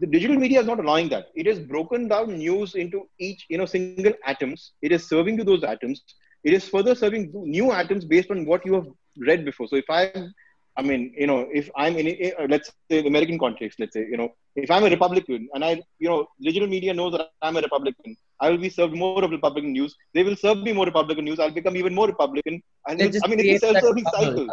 [0.00, 1.26] The digital media is not allowing that.
[1.34, 4.72] It has broken down news into each you know single atoms.
[4.82, 6.02] It is serving to those atoms.
[6.44, 8.86] It is further serving new atoms based on what you have
[9.18, 9.66] read before.
[9.68, 10.32] So if I'm
[10.78, 14.06] I mean, you know, if I'm in, a, let's say, the American context, let's say,
[14.08, 17.56] you know, if I'm a Republican and I, you know, digital media knows that I'm
[17.56, 19.96] a Republican, I will be served more of Republican news.
[20.14, 21.40] They will serve me more Republican news.
[21.40, 22.62] I'll become even more Republican.
[22.86, 24.46] And I mean, it's a self-serving cycle.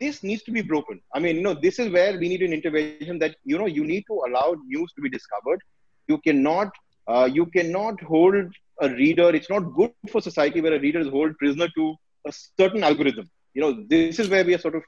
[0.00, 1.00] This needs to be broken.
[1.14, 3.84] I mean, you know, this is where we need an intervention that, you know, you
[3.84, 5.60] need to allow news to be discovered.
[6.06, 6.70] You cannot,
[7.06, 8.34] uh, you cannot hold
[8.80, 9.34] a reader.
[9.34, 13.28] It's not good for society where a reader is held prisoner to a certain algorithm
[13.54, 14.84] you know this is where we are sort of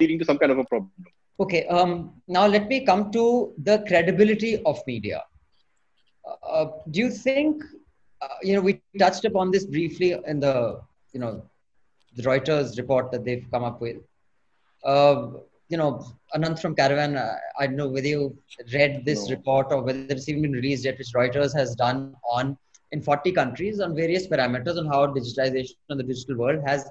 [0.00, 0.92] leading to some kind of a problem
[1.44, 1.90] okay um,
[2.36, 3.24] now let me come to
[3.68, 5.22] the credibility of media
[6.42, 7.62] uh, do you think
[8.22, 10.80] uh, you know we touched upon this briefly in the
[11.12, 11.32] you know
[12.16, 13.98] the reuters report that they've come up with
[14.92, 15.16] uh,
[15.72, 15.90] you know
[16.34, 18.24] anant from caravan uh, i don't know whether you
[18.76, 19.34] read this no.
[19.36, 22.00] report or whether it's even been released yet which reuters has done
[22.38, 22.56] on
[22.92, 26.88] in 40 countries on various parameters on how digitization in the digital world has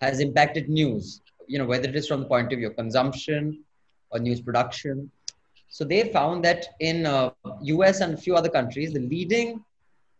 [0.00, 3.64] has impacted news, you know, whether it is from the point of view of consumption
[4.10, 5.10] or news production.
[5.70, 7.30] So they found that in uh,
[7.62, 9.64] US and a few other countries, the leading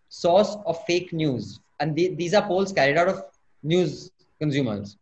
[0.09, 3.23] source of fake news, and the, these are polls carried out of
[3.63, 4.97] news consumers,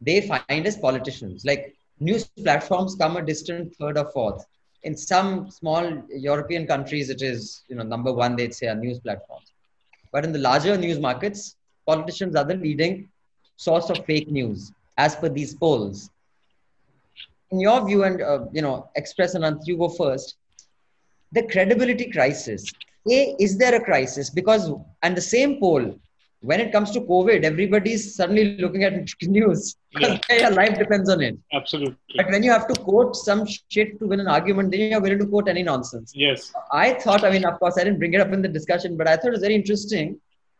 [0.00, 1.44] they find as politicians.
[1.44, 4.44] Like news platforms come a distant third or fourth.
[4.82, 8.36] In some small European countries, it is you know number one.
[8.36, 9.52] They'd say are news platforms,
[10.12, 13.08] but in the larger news markets, politicians are the leading
[13.56, 16.10] source of fake news as per these polls.
[17.50, 20.36] In your view, and uh, you know, Express and you go first.
[21.32, 22.72] The credibility crisis.
[23.10, 24.30] A, is there a crisis?
[24.30, 24.70] Because
[25.02, 25.98] and the same poll,
[26.43, 29.75] when it comes to COVID, everybody's suddenly looking at news.
[29.99, 30.17] Yeah.
[30.29, 31.37] Your life depends on it.
[31.51, 31.97] Absolutely.
[32.15, 35.19] But when you have to quote some shit to win an argument, then you're willing
[35.19, 36.13] to quote any nonsense.
[36.15, 36.53] Yes.
[36.71, 39.07] I thought, I mean, of course, I didn't bring it up in the discussion, but
[39.07, 40.17] I thought it was very interesting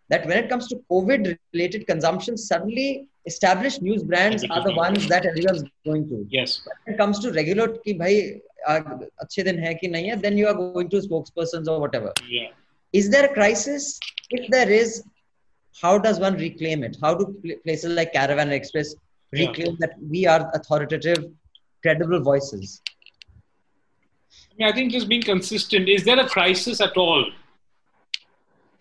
[0.10, 5.08] that when it comes to COVID related consumption, suddenly established news brands are the ones
[5.08, 6.26] that everyone's going to.
[6.30, 6.68] Yes.
[6.84, 10.46] When it comes to regular ki bhai अच्छे दिन है कि नहीं है, then you
[10.46, 12.12] are going to spokespersons or whatever.
[12.28, 12.50] Yeah.
[12.92, 13.98] Is there a crisis?
[14.32, 15.04] If there is,
[15.81, 16.97] how does one reclaim it?
[17.01, 18.95] How do places like Caravan Express
[19.33, 19.87] reclaim yeah.
[19.87, 21.31] that we are authoritative,
[21.83, 22.81] credible voices?
[24.53, 25.89] I mean, I think just being consistent.
[25.89, 27.25] Is there a crisis at all?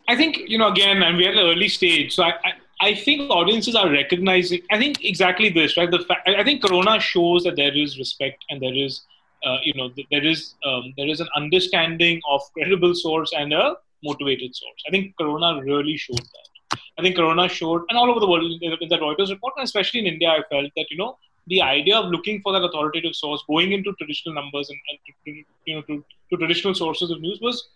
[0.07, 2.95] I think you know again, and we're at an early stage, so I, I, I
[2.95, 4.61] think audiences are recognizing.
[4.69, 5.89] I think exactly this, right?
[5.89, 9.01] The fact, I think Corona shows that there is respect and there is,
[9.45, 13.77] uh, you know, there is um, there is an understanding of credible source and a
[14.03, 14.83] motivated source.
[14.87, 16.52] I think Corona really showed that.
[16.97, 20.01] I think Corona showed, and all over the world in the Reuters report, and especially
[20.01, 23.43] in India, I felt that you know the idea of looking for that authoritative source,
[23.47, 27.39] going into traditional numbers and, and to, you know to, to, traditional sources of news
[27.41, 27.67] was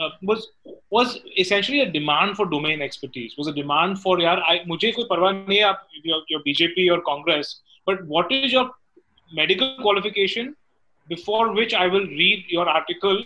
[0.00, 0.48] uh, was
[0.90, 3.34] was essentially a demand for domain expertise.
[3.38, 7.60] Was a demand for yaar, I mujhe koi nahi aap your, your BJP or Congress,
[7.86, 8.70] but what is your
[9.32, 10.56] medical qualification
[11.08, 13.24] before which I will read your article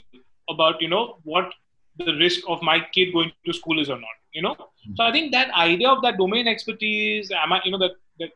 [0.48, 1.52] about you know what
[1.98, 4.56] the risk of my kid going to school is or not you know
[4.96, 8.30] so I think that idea of that domain expertise am I you know that that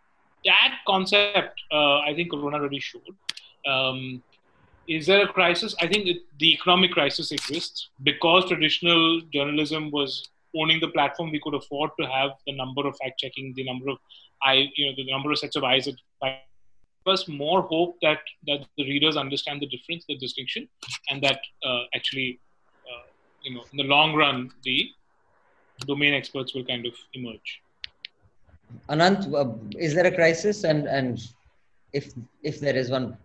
[0.45, 3.15] that concept uh, I think Corona really showed
[3.67, 4.23] um,
[4.89, 5.75] is there a crisis?
[5.81, 11.31] I think it, the economic crisis exists because traditional journalism was owning the platform.
[11.31, 13.99] We could afford to have the number of fact checking, the number of
[14.43, 15.87] I, you know, the number of sets of eyes.
[16.23, 16.41] That
[17.07, 20.69] us more hope that that the readers understand the difference, the distinction,
[21.11, 22.41] and that uh, actually,
[22.85, 23.07] uh,
[23.43, 24.91] you know, in the long run, the
[25.85, 27.61] domain experts will kind of emerge.
[28.89, 30.65] Anant, uh, is there a crisis?
[30.65, 31.19] And and
[31.93, 32.13] if
[32.43, 33.17] if there is one,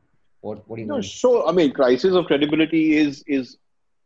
[0.41, 1.01] what what do you mean?
[1.01, 3.57] no, So I mean, crisis of credibility is is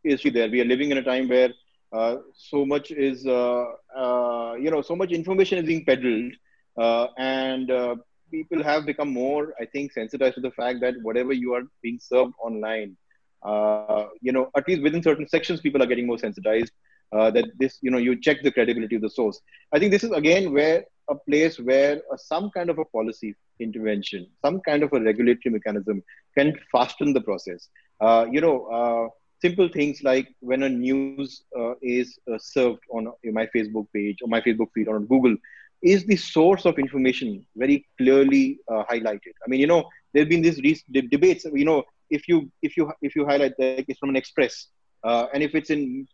[0.04, 0.50] is there.
[0.50, 1.50] We are living in a time where
[1.94, 3.66] uh, so much is uh,
[3.96, 6.34] uh, you know so much information is being peddled,
[6.78, 7.96] uh, and uh,
[8.32, 12.00] people have become more, I think, sensitized to the fact that whatever you are being
[12.00, 12.98] served online,
[13.44, 16.66] uh, you know, at least within certain sections, people are getting more sensitized.
[17.12, 19.40] That this, you know, you check the credibility of the source.
[19.74, 24.28] I think this is again where a place where some kind of a policy intervention,
[24.44, 26.04] some kind of a regulatory mechanism
[26.38, 27.70] can fasten the process.
[28.02, 29.08] Uh, you know, uh,
[29.42, 34.28] simple things like when a news uh, is uh, served on my Facebook page or
[34.28, 35.36] my Facebook feed or on Google,
[35.82, 39.36] is the source of information very clearly uh, highlighted?
[39.46, 41.46] I mean, you know, there have been these re- debates.
[41.46, 44.68] You know, if you if you if you highlight that it's from an express,
[45.06, 46.08] uh, and if it's in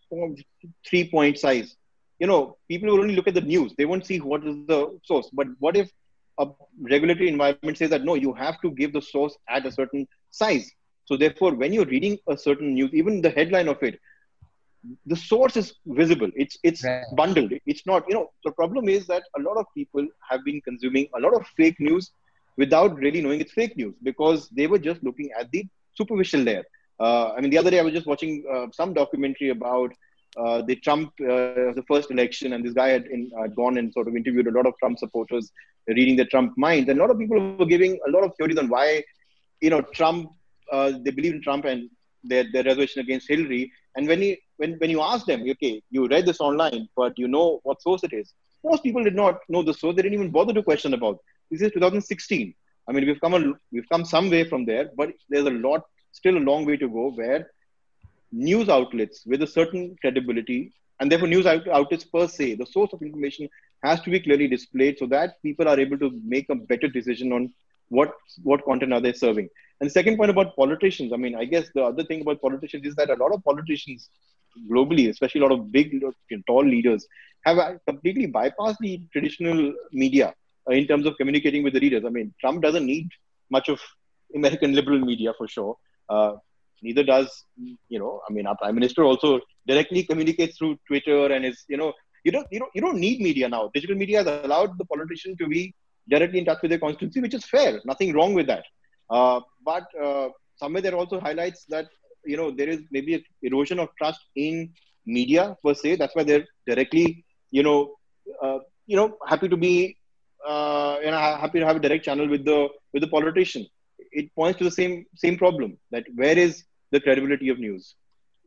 [0.88, 1.76] three point size,
[2.20, 3.74] you know, people will only look at the news.
[3.78, 5.30] They won't see what is the source.
[5.34, 5.90] But what if
[6.38, 6.48] a
[6.80, 10.70] regulatory environment says that no, you have to give the source at a certain size.
[11.06, 14.00] So therefore, when you're reading a certain news, even the headline of it,
[15.06, 16.30] the source is visible.
[16.36, 17.06] It's it's right.
[17.16, 17.54] bundled.
[17.66, 18.04] It's not.
[18.10, 21.34] You know, the problem is that a lot of people have been consuming a lot
[21.34, 22.12] of fake news
[22.58, 26.64] without really knowing it's fake news because they were just looking at the superficial layer.
[27.02, 29.92] Uh, I mean, the other day I was just watching uh, some documentary about
[30.38, 34.08] uh, the Trump, uh, the first election, and this guy had in, gone and sort
[34.08, 35.52] of interviewed a lot of Trump supporters,
[35.88, 38.58] reading the Trump mind, and a lot of people were giving a lot of theories
[38.58, 39.04] on why,
[39.62, 40.30] you know, Trump,
[40.72, 41.90] uh, they believe in Trump and
[42.24, 43.72] their, their reservation against Hillary.
[43.96, 47.28] And when you when when you ask them, okay, you read this online, but you
[47.28, 48.34] know what source it is.
[48.64, 51.18] Most people did not know the source; they didn't even bother to question about.
[51.50, 52.54] This is 2016.
[52.88, 55.84] I mean, we've come a, we've come some way from there, but there's a lot,
[56.12, 57.12] still a long way to go.
[57.12, 57.52] Where
[58.32, 63.02] news outlets with a certain credibility, and therefore news outlets per se, the source of
[63.02, 63.50] information
[63.84, 67.34] has to be clearly displayed so that people are able to make a better decision
[67.34, 67.54] on
[67.90, 69.50] what what content are they serving.
[69.80, 72.86] And the second point about politicians, I mean, I guess the other thing about politicians
[72.86, 74.10] is that a lot of politicians
[74.70, 76.04] globally, especially a lot of big,
[76.48, 77.08] tall leaders,
[77.46, 77.58] have
[77.88, 80.34] completely bypassed the traditional media
[80.70, 82.04] uh, in terms of communicating with the readers.
[82.06, 83.10] I mean, Trump doesn't need
[83.50, 83.80] much of
[84.36, 85.78] American liberal media for sure.
[86.14, 86.32] Uh,
[86.86, 87.28] neither does
[87.94, 89.30] you know i mean our prime minister also
[89.72, 91.92] directly communicates through twitter and is you know
[92.24, 93.70] you don't you don't you don't need media now.
[93.74, 95.74] Digital media has allowed the politician to be
[96.10, 97.80] directly in touch with their constituency which is fair.
[97.86, 98.64] Nothing wrong with that.
[99.10, 101.88] Uh, but uh, somewhere there also highlights that
[102.26, 104.72] you know there is maybe an erosion of trust in
[105.06, 105.96] media per se.
[105.96, 107.96] That's why they're directly you know
[108.42, 109.98] uh, you know happy to be
[110.48, 113.66] uh, you know happy to have a direct channel with the with the politician
[114.12, 117.96] it points to the same same problem that where is the credibility of news.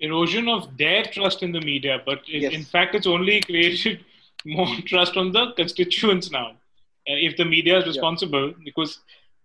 [0.00, 2.52] Erosion of their trust in the media, but yes.
[2.52, 4.04] in fact, it's only created
[4.44, 6.48] more trust on the constituents now.
[7.08, 8.64] Uh, if the media is responsible, yeah.
[8.64, 9.00] because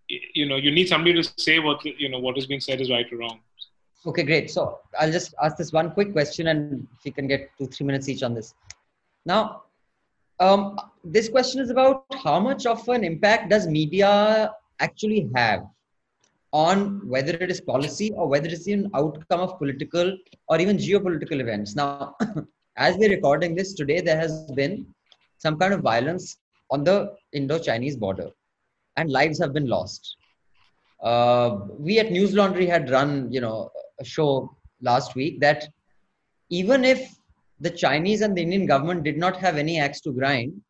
[0.10, 2.90] you know you need somebody to say what you know what is being said is
[2.90, 3.40] right or wrong.
[4.06, 4.50] Okay, great.
[4.50, 7.86] So I'll just ask this one quick question, and if you can get two three
[7.86, 8.54] minutes each on this.
[9.26, 9.64] Now,
[10.40, 15.68] um, this question is about how much of an impact does media actually have
[16.52, 21.40] on whether it is policy or whether it's an outcome of political or even geopolitical
[21.40, 21.76] events.
[21.76, 22.16] Now,
[22.78, 24.88] as we're recording this today, there has been
[25.38, 26.38] some kind of violence
[26.72, 28.30] on the Indo-Chinese border,
[28.98, 30.16] and lives have been lost.
[31.02, 35.68] Uh, we at News Laundry had run, you know, a show last week that
[36.50, 37.16] even if
[37.60, 40.62] the Chinese and the Indian government did not have any axe to grind,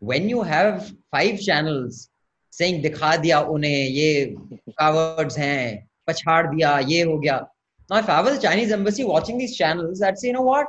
[0.00, 2.10] when you have five channels
[2.59, 4.35] saying दिखा दिया उन्हें ये
[4.81, 7.45] cowards हैं पछाड़ दिया ये हो गया
[7.91, 10.67] now if I was a Chinese embassy watching these channels I'd say you know what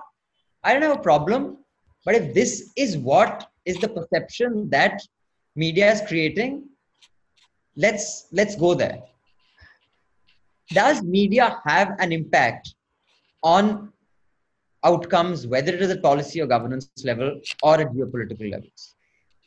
[0.65, 1.59] I don't have a problem
[2.05, 5.01] but if this is what is the perception that
[5.57, 6.63] media is creating
[7.77, 9.03] let's let's go there
[10.71, 12.75] does media have an impact
[13.43, 13.93] on
[14.85, 18.94] outcomes whether it is at policy or governance level or at geopolitical levels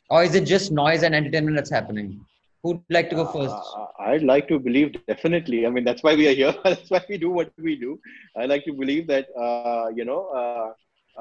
[0.09, 2.19] Or is it just noise and entertainment that's happening
[2.63, 3.55] Who'd like to go first?
[3.55, 5.65] Uh, I'd like to believe definitely.
[5.65, 6.53] I mean, that's why we are here.
[6.65, 7.97] that's why we do what we do.
[8.35, 10.73] I like to believe that uh, you know uh,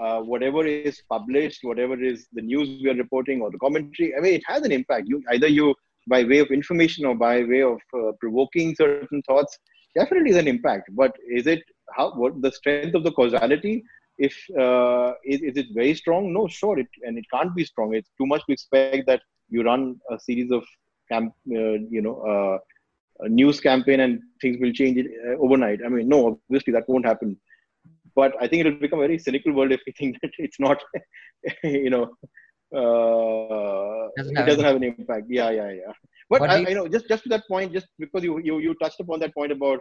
[0.03, 4.17] uh, whatever is published, whatever is the news we are reporting or the commentary.
[4.17, 5.07] I mean, it has an impact.
[5.07, 5.77] You either you
[6.09, 9.57] by way of information or by way of uh, provoking certain thoughts.
[9.95, 10.91] Definitely is an impact.
[10.93, 11.63] But is it
[11.97, 13.85] how what the strength of the causality?
[14.19, 16.33] If uh, is, is it very strong?
[16.33, 17.95] No, sure, it and it can't be strong.
[17.95, 20.65] It's too much to expect that you run a series of
[21.11, 22.59] camp, uh, you know, uh,
[23.25, 25.81] a news campaign and things will change uh, overnight.
[25.85, 27.39] I mean, no, obviously that won't happen.
[28.15, 30.61] But I think it will become a very cynical world if we think that it's
[30.61, 30.83] not,
[31.63, 32.11] you know,
[32.75, 35.27] uh, doesn't it doesn't have an impact.
[35.29, 35.93] Yeah, yeah, yeah.
[36.29, 36.67] But I, you...
[36.69, 39.35] I, know just just to that point, just because you you, you touched upon that
[39.35, 39.81] point about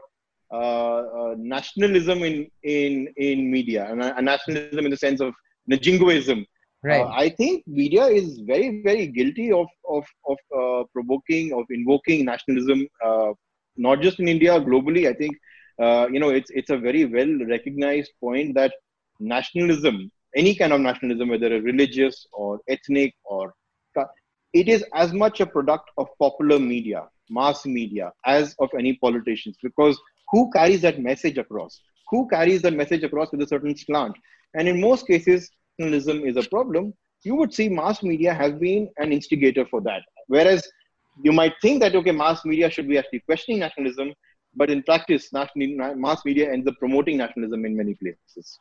[1.37, 5.33] nationalism in in in media and, and nationalism in the sense of
[5.79, 6.45] jingoism
[6.83, 7.01] Right.
[7.01, 12.23] Uh, I think media is very, very guilty of of of uh, provoking, of invoking
[12.25, 13.33] nationalism, uh,
[13.75, 15.07] not just in India, globally.
[15.09, 15.35] I think
[15.81, 18.73] uh, you know it's it's a very well recognized point that
[19.19, 23.53] nationalism, any kind of nationalism, whether religious or ethnic or
[24.53, 29.57] it is as much a product of popular media, mass media, as of any politicians.
[29.61, 31.81] Because who carries that message across?
[32.09, 34.15] Who carries that message across with a certain slant?
[34.53, 38.89] And in most cases, nationalism is a problem, you would see mass media has been
[38.97, 40.01] an instigator for that.
[40.27, 40.67] Whereas
[41.23, 44.13] you might think that, okay, mass media should be actually questioning nationalism,
[44.55, 48.59] but in practice, national, mass media ends up promoting nationalism in many places.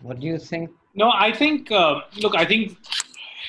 [0.00, 0.70] What do you think?
[0.94, 1.70] No, I think.
[1.70, 2.76] Uh, look, I think.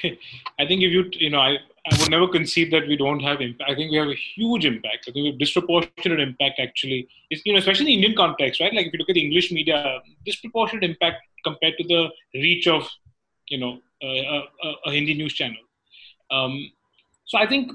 [0.59, 1.57] I think if you you know I
[1.89, 3.71] I would never concede that we don't have impact.
[3.71, 5.05] I think we have a huge impact.
[5.07, 7.07] I think we have disproportionate impact actually.
[7.29, 8.73] It's, you know, especially in the Indian context, right?
[8.73, 12.87] Like if you look at the English media, disproportionate impact compared to the reach of,
[13.47, 15.57] you know, a, a, a Hindi news channel.
[16.29, 16.71] Um,
[17.25, 17.71] so I think,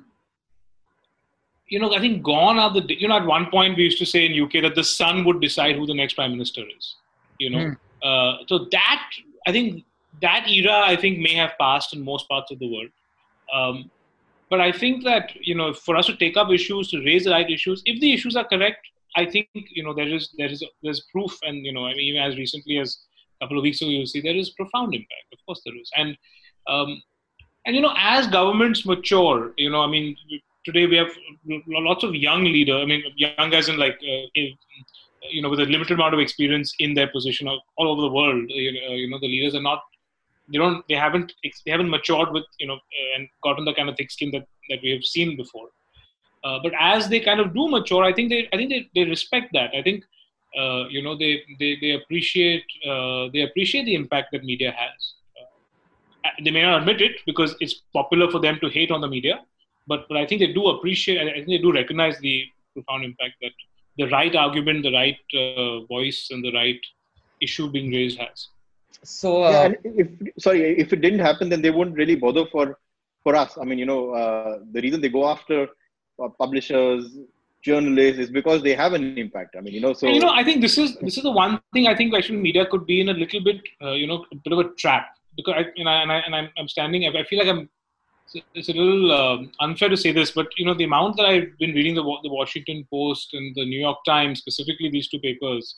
[1.69, 4.07] you know, I think gone are the, you know, at one point we used to
[4.07, 6.97] say in UK that the sun would decide who the next prime minister is,
[7.39, 7.59] you know.
[7.59, 7.77] Mm.
[8.03, 9.11] Uh, so that,
[9.47, 9.85] I think
[10.21, 12.91] that era, I think may have passed in most parts of the world.
[13.53, 13.91] Um,
[14.51, 17.31] but I think that you know, for us to take up issues, to raise the
[17.31, 18.87] right issues, if the issues are correct,
[19.17, 22.07] I think you know there is there is there's proof, and you know, I mean,
[22.11, 22.99] even as recently as
[23.41, 25.29] a couple of weeks ago, you see there is profound impact.
[25.33, 26.17] Of course, there is, and
[26.69, 27.03] um,
[27.67, 30.17] and you know, as governments mature, you know, I mean,
[30.65, 31.11] today we have
[31.69, 32.77] lots of young leader.
[32.77, 33.99] I mean, young as in like.
[34.03, 34.41] Uh,
[35.31, 38.45] you know, with a limited amount of experience in their position all over the world,
[38.49, 39.85] you know, you know the leaders are not
[40.51, 41.33] they don't they haven't
[41.65, 42.79] they haven't matured with you know
[43.17, 45.69] and gotten the kind of thick skin that that we have seen before.
[46.45, 49.05] Uh, but as they kind of do mature i think they i think they, they
[49.09, 49.71] respect that.
[49.79, 50.05] I think
[50.59, 55.15] uh, you know they they, they appreciate uh, they appreciate the impact that media has.
[55.41, 59.09] Uh, they may not admit it because it's popular for them to hate on the
[59.09, 59.41] media
[59.87, 63.35] but, but i think they do appreciate i think they do recognize the profound impact
[63.41, 63.53] that
[63.99, 66.81] the right argument the right uh, voice and the right
[67.41, 68.49] issue being raised has
[69.03, 72.79] so uh, yeah, if sorry, if it didn't happen, then they wouldn't really bother for
[73.23, 73.59] for us.
[73.61, 75.69] I mean, you know, uh, the reason they go after
[76.23, 77.19] uh, publishers,
[77.63, 79.57] journalists is because they have an impact.
[79.57, 81.61] I mean, you know, so you know, I think this is this is the one
[81.73, 84.37] thing I think actually media could be in a little bit, uh, you know, a
[84.37, 87.07] bit of a trap because I and I and, I, and I'm, I'm standing.
[87.07, 87.69] I feel like I'm.
[88.55, 91.59] It's a little um, unfair to say this, but you know, the amount that I've
[91.59, 95.77] been reading the the Washington Post and the New York Times, specifically these two papers.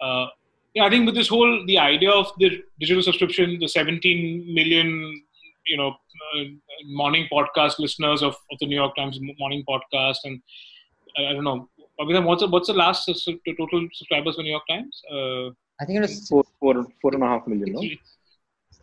[0.00, 0.26] Uh,
[0.74, 5.22] yeah, I think with this whole the idea of the digital subscription, the 17 million,
[5.66, 6.44] you know, uh,
[6.86, 10.42] morning podcast listeners of, of the New York Times morning podcast, and
[11.16, 15.00] I, I don't know, what's the, what's the last total subscribers for New York Times?
[15.10, 15.48] Uh,
[15.80, 17.72] I think it was four, four, four and a half million.
[17.72, 17.82] No?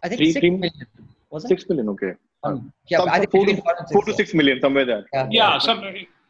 [0.03, 0.71] I think three, six million.
[1.29, 1.49] Was it?
[1.49, 1.89] Six million.
[1.89, 2.13] Okay.
[2.43, 3.61] Um, yeah, some, I think four, to,
[3.91, 5.05] four to six million somewhere there.
[5.13, 5.57] Yeah, yeah, yeah.
[5.59, 5.83] Some,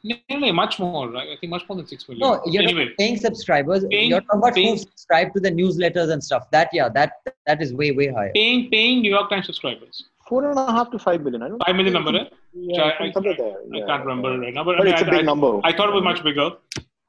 [0.04, 1.10] no, no, much more.
[1.10, 1.30] Right?
[1.30, 2.28] I think much more than six million.
[2.28, 3.86] No, you're anyway, paying subscribers.
[3.90, 6.50] Paying, you're talking about paying, who subscribe to the newsletters and stuff.
[6.52, 7.14] That yeah, that
[7.46, 8.32] that is way way higher.
[8.34, 10.06] Paying paying New York Times subscribers.
[10.28, 11.44] Four and a half to five million.
[11.44, 11.64] I don't.
[11.66, 12.16] Five million number.
[12.18, 12.26] Eh?
[12.54, 13.36] Yeah, I, I, there.
[13.70, 15.60] Yeah, I can't remember right now, but, but I mean, it's a big I, number.
[15.64, 16.52] I thought it was much bigger.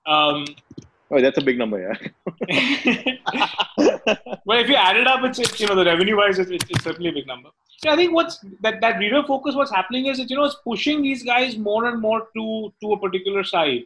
[0.07, 0.45] Um,
[1.13, 1.97] oh, that's a big number, yeah.
[4.47, 6.83] well, if you add it up, it's, it's you know the revenue wise, it's, it's
[6.83, 7.51] certainly a big number.
[7.85, 9.55] Yeah, I think what's that that reader focus.
[9.55, 12.93] What's happening is that you know it's pushing these guys more and more to to
[12.93, 13.85] a particular side,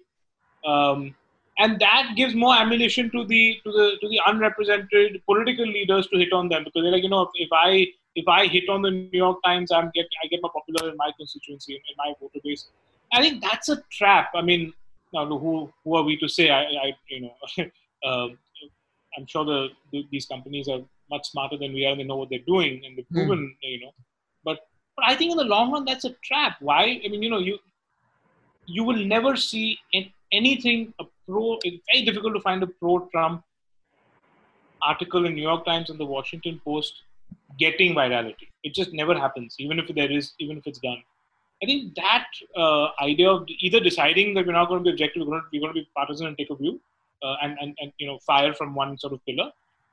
[0.67, 1.15] um,
[1.59, 6.19] and that gives more ammunition to the to the to the unrepresented political leaders to
[6.19, 8.83] hit on them because they're like you know if, if I if I hit on
[8.83, 12.13] the New York Times, I'm get I get more popular in my constituency in my
[12.21, 12.67] voter base.
[13.13, 14.31] I think that's a trap.
[14.35, 14.73] I mean,
[15.17, 16.51] now who who are we to say?
[16.51, 17.35] I, I you know,
[18.05, 18.29] uh,
[19.17, 22.17] I'm sure the, the, these companies are much smarter than we are and they know
[22.17, 23.15] what they're doing and they've hmm.
[23.15, 23.71] proven, mm.
[23.75, 23.93] you know.
[24.45, 24.59] But
[24.97, 26.57] but I think in the long run that's a trap.
[26.61, 27.01] Why?
[27.05, 27.59] I mean, you know, you
[28.67, 31.59] you will never see in anything a pro.
[31.63, 33.43] It's very difficult to find a pro-Trump
[34.83, 37.03] article in New York Times and the Washington Post
[37.59, 38.49] getting virality.
[38.63, 41.03] It just never happens, even if there is, even if it's done.
[41.63, 42.27] I think that
[42.57, 45.49] uh, idea of either deciding that we're not going to be objective, we're going to,
[45.53, 46.81] we're going to be partisan and take a view,
[47.23, 49.51] uh, and, and, and you know fire from one sort of pillar,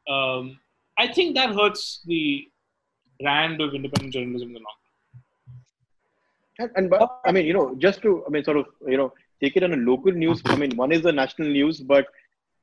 [0.09, 0.59] um,
[0.97, 2.47] I think that hurts the
[3.21, 4.79] brand of independent journalism in the long.
[6.59, 9.13] And, and but I mean, you know, just to I mean, sort of, you know,
[9.41, 10.41] take it on a local news.
[10.45, 12.07] I mean, one is the national news, but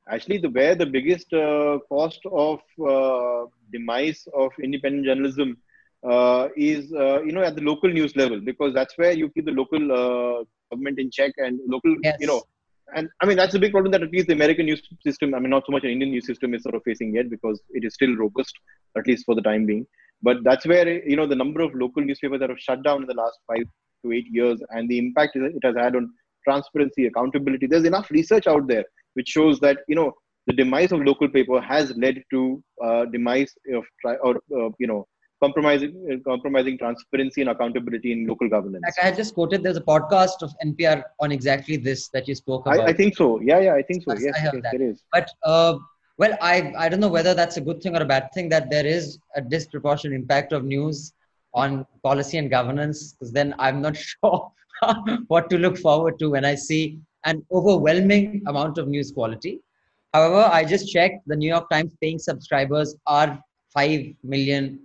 [0.09, 5.57] actually, the where the biggest uh, cost of uh, demise of independent journalism
[6.09, 9.45] uh, is, uh, you know, at the local news level, because that's where you keep
[9.45, 12.17] the local uh, government in check and local, yes.
[12.19, 12.41] you know,
[12.95, 15.39] and I mean that's a big problem that at least the American news system, I
[15.39, 17.85] mean not so much an Indian news system is sort of facing yet because it
[17.85, 18.53] is still robust,
[18.97, 19.85] at least for the time being.
[20.21, 23.07] But that's where you know the number of local newspapers that have shut down in
[23.07, 23.63] the last five
[24.03, 26.11] to eight years and the impact it has had on
[26.43, 27.67] transparency, accountability.
[27.67, 30.13] There's enough research out there which shows that you know
[30.47, 33.83] the demise of local paper has led to uh, demise of
[34.23, 35.07] or uh, you know
[35.41, 38.83] compromising compromising transparency and accountability in local governance.
[38.85, 42.65] Like I just quoted, there's a podcast of NPR on exactly this that you spoke
[42.65, 42.81] about.
[42.81, 43.39] I, I think so.
[43.41, 44.13] Yeah, yeah, I think so.
[44.13, 45.03] Yes, I yes there is.
[45.11, 45.77] But uh,
[46.17, 48.69] well, I I don't know whether that's a good thing or a bad thing that
[48.69, 51.13] there is a disproportionate impact of news
[51.53, 53.13] on policy and governance.
[53.13, 54.51] Because then I'm not sure
[55.27, 59.59] what to look forward to when I see an overwhelming amount of news quality.
[60.13, 63.41] However, I just checked the New York Times paying subscribers are
[63.73, 64.79] 5 million,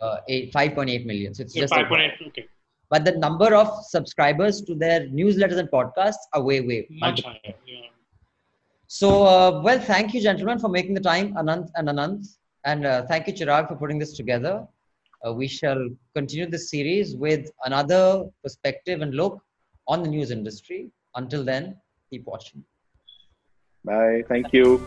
[0.00, 1.34] uh, 8, 5.8 million.
[1.34, 2.24] So it's So just five like point that.
[2.24, 2.28] eight.
[2.28, 2.48] Okay,
[2.90, 6.86] But the number of subscribers to their newsletters and podcasts are way, way.
[6.90, 7.54] much higher.
[7.66, 7.80] Yeah.
[8.86, 12.26] So, uh, well, thank you, gentlemen, for making the time, Anant and Anant.
[12.64, 14.66] And uh, thank you, Chirag, for putting this together.
[15.26, 19.40] Uh, we shall continue this series with another perspective and look
[19.88, 20.90] on the news industry.
[21.16, 21.76] Until then,
[22.10, 22.64] keep watching.
[23.84, 24.22] Bye.
[24.28, 24.86] Thank you.